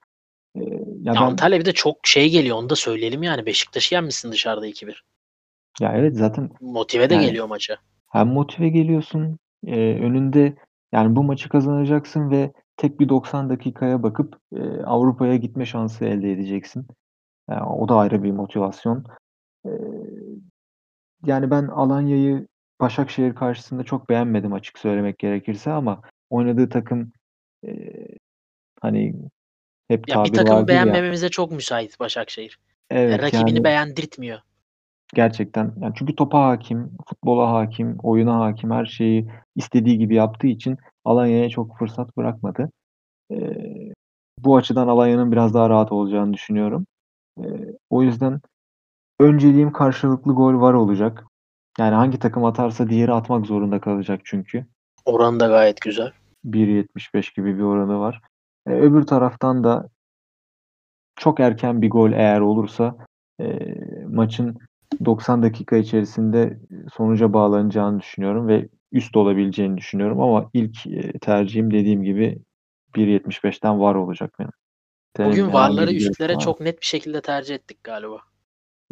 E, 0.55 0.59
ya 0.63 0.75
Ya 1.03 1.13
ben 1.13 1.21
Antalya 1.21 1.59
bir 1.59 1.65
de 1.65 1.73
çok 1.73 1.97
şey 2.07 2.29
geliyor 2.29 2.57
onu 2.57 2.69
da 2.69 2.75
söyleyelim 2.75 3.23
yani. 3.23 3.45
Beşiktaş'ı 3.45 3.95
yenmişsin 3.95 4.31
dışarıda 4.31 4.67
2-1. 4.67 5.03
ya 5.81 5.93
evet 5.95 6.17
zaten 6.17 6.49
Motive 6.61 7.09
de 7.09 7.13
Yani- 7.13 7.25
geliyor 7.25 7.47
maça. 7.47 7.75
hem 8.11 8.27
motive 8.27 8.69
geliyorsun 8.69 9.37
e, 9.67 9.75
önünde 9.95 10.55
yani 10.93 11.15
bu 11.15 11.23
maçı 11.23 11.49
kazanacaksın 11.49 12.31
ve 12.31 12.51
tek 12.77 12.99
bir 12.99 13.09
90 13.09 13.49
dakikaya 13.49 14.03
bakıp 14.03 14.37
e, 14.55 14.61
Avrupa'ya 14.83 15.35
gitme 15.35 15.65
şansı 15.65 16.05
elde 16.05 16.31
edeceksin. 16.31 16.87
Yani 17.49 17.63
o 17.63 17.87
da 17.89 17.95
ayrı 17.95 18.23
bir 18.23 18.31
motivasyon. 18.31 19.05
E, 19.65 19.69
yani 21.25 21.51
ben 21.51 21.67
Alanya'yı 21.67 22.47
Başakşehir 22.81 23.35
karşısında 23.35 23.83
çok 23.83 24.09
beğenmedim 24.09 24.53
açık 24.53 24.79
söylemek 24.79 25.19
gerekirse 25.19 25.71
ama 25.71 26.01
oynadığı 26.29 26.69
takım 26.69 27.11
e, 27.67 27.71
hani 28.81 29.15
hep 29.87 30.07
Ya 30.07 30.15
bir 30.15 30.29
tabir 30.29 30.35
takımı 30.37 30.55
vardır 30.59 30.73
ya. 30.73 30.77
beğenmememize 30.79 31.29
çok 31.29 31.51
müsait 31.51 31.99
Başakşehir. 31.99 32.59
Yani 32.91 33.03
Evet 33.11 33.21
rakibini 33.21 33.55
yani 33.55 33.63
beğendirtmiyor. 33.63 34.39
gerçekten 35.13 35.73
yani 35.81 35.93
çünkü 35.95 36.15
topa 36.15 36.45
hakim, 36.45 36.91
futbola 37.09 37.51
hakim, 37.51 37.97
oyuna 38.03 38.39
hakim, 38.39 38.71
her 38.71 38.85
şeyi 38.85 39.27
istediği 39.55 39.97
gibi 39.97 40.15
yaptığı 40.15 40.47
için 40.47 40.77
Alanya'ya 41.05 41.49
çok 41.49 41.77
fırsat 41.77 42.17
bırakmadı. 42.17 42.71
Eee, 43.29 43.93
bu 44.39 44.57
açıdan 44.57 44.87
Alanya'nın 44.87 45.31
biraz 45.31 45.53
daha 45.53 45.69
rahat 45.69 45.91
olacağını 45.91 46.33
düşünüyorum. 46.33 46.85
Eee, 47.39 47.77
o 47.89 48.03
yüzden 48.03 48.41
önceliğim 49.21 49.71
karşılıklı 49.71 50.33
gol 50.33 50.61
var 50.61 50.73
olacak. 50.73 51.23
Yani 51.79 51.95
hangi 51.95 52.19
takım 52.19 52.45
atarsa 52.45 52.89
diğeri 52.89 53.13
atmak 53.13 53.45
zorunda 53.45 53.81
kalacak 53.81 54.21
çünkü. 54.23 54.65
Oran 55.05 55.39
da 55.39 55.47
gayet 55.47 55.81
güzel. 55.81 56.11
1.75 56.45 57.35
gibi 57.35 57.57
bir 57.57 57.63
oranı 57.63 57.99
var. 57.99 58.21
E, 58.67 58.71
öbür 58.71 59.03
taraftan 59.03 59.63
da 59.63 59.89
çok 61.15 61.39
erken 61.39 61.81
bir 61.81 61.89
gol 61.89 62.11
eğer 62.11 62.39
olursa 62.39 62.95
e, 63.41 63.75
maçın 64.07 64.57
90 65.05 65.43
dakika 65.43 65.77
içerisinde 65.77 66.59
sonuca 66.93 67.33
bağlanacağını 67.33 67.99
düşünüyorum 67.99 68.47
ve 68.47 68.69
üst 68.91 69.17
olabileceğini 69.17 69.77
düşünüyorum 69.77 70.21
ama 70.21 70.49
ilk 70.53 70.87
e, 70.87 71.19
tercihim 71.19 71.71
dediğim 71.71 72.03
gibi 72.03 72.39
1.75'ten 72.95 73.79
var 73.79 73.95
olacak 73.95 74.33
benim. 74.39 74.51
Bugün 75.19 75.53
varları 75.53 75.93
üstlere 75.93 76.35
var 76.35 76.39
çok 76.39 76.59
net 76.59 76.81
bir 76.81 76.85
şekilde 76.85 77.21
tercih 77.21 77.55
ettik 77.55 77.83
galiba. 77.83 78.30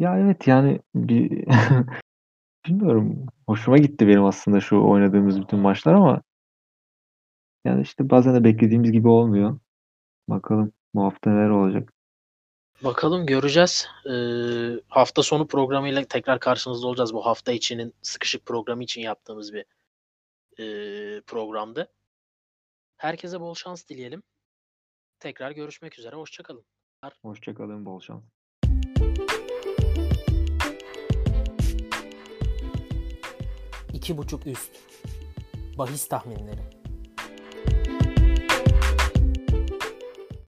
Ya 0.00 0.18
evet 0.18 0.46
yani 0.46 0.80
bir 0.94 1.30
bilmiyorum 2.66 3.26
hoşuma 3.46 3.78
gitti 3.78 4.08
benim 4.08 4.24
aslında 4.24 4.60
şu 4.60 4.76
oynadığımız 4.76 5.40
bütün 5.40 5.58
maçlar 5.58 5.94
ama 5.94 6.22
yani 7.64 7.82
işte 7.82 8.10
bazen 8.10 8.34
de 8.34 8.44
beklediğimiz 8.44 8.92
gibi 8.92 9.08
olmuyor. 9.08 9.60
Bakalım 10.28 10.72
bu 10.94 11.04
hafta 11.04 11.30
neler 11.30 11.50
olacak. 11.50 11.92
Bakalım 12.84 13.26
göreceğiz. 13.26 13.88
Ee, 14.10 14.80
hafta 14.88 15.22
sonu 15.22 15.46
programıyla 15.46 16.04
tekrar 16.04 16.40
karşınızda 16.40 16.86
olacağız. 16.86 17.14
Bu 17.14 17.26
hafta 17.26 17.52
içinin 17.52 17.94
sıkışık 18.02 18.46
programı 18.46 18.82
için 18.82 19.00
yaptığımız 19.00 19.52
bir 19.52 19.64
e, 20.58 20.64
programdı. 21.20 21.88
Herkese 22.96 23.40
bol 23.40 23.54
şans 23.54 23.88
dileyelim. 23.88 24.22
Tekrar 25.18 25.50
görüşmek 25.50 25.98
üzere. 25.98 26.16
Hoşçakalın. 26.16 26.64
Hoşçakalın, 27.22 27.86
bol 27.86 28.00
şans. 28.00 28.39
İki 34.10 34.18
buçuk 34.18 34.46
üst. 34.46 34.70
Bahis 35.78 36.08
tahminleri. 36.08 36.79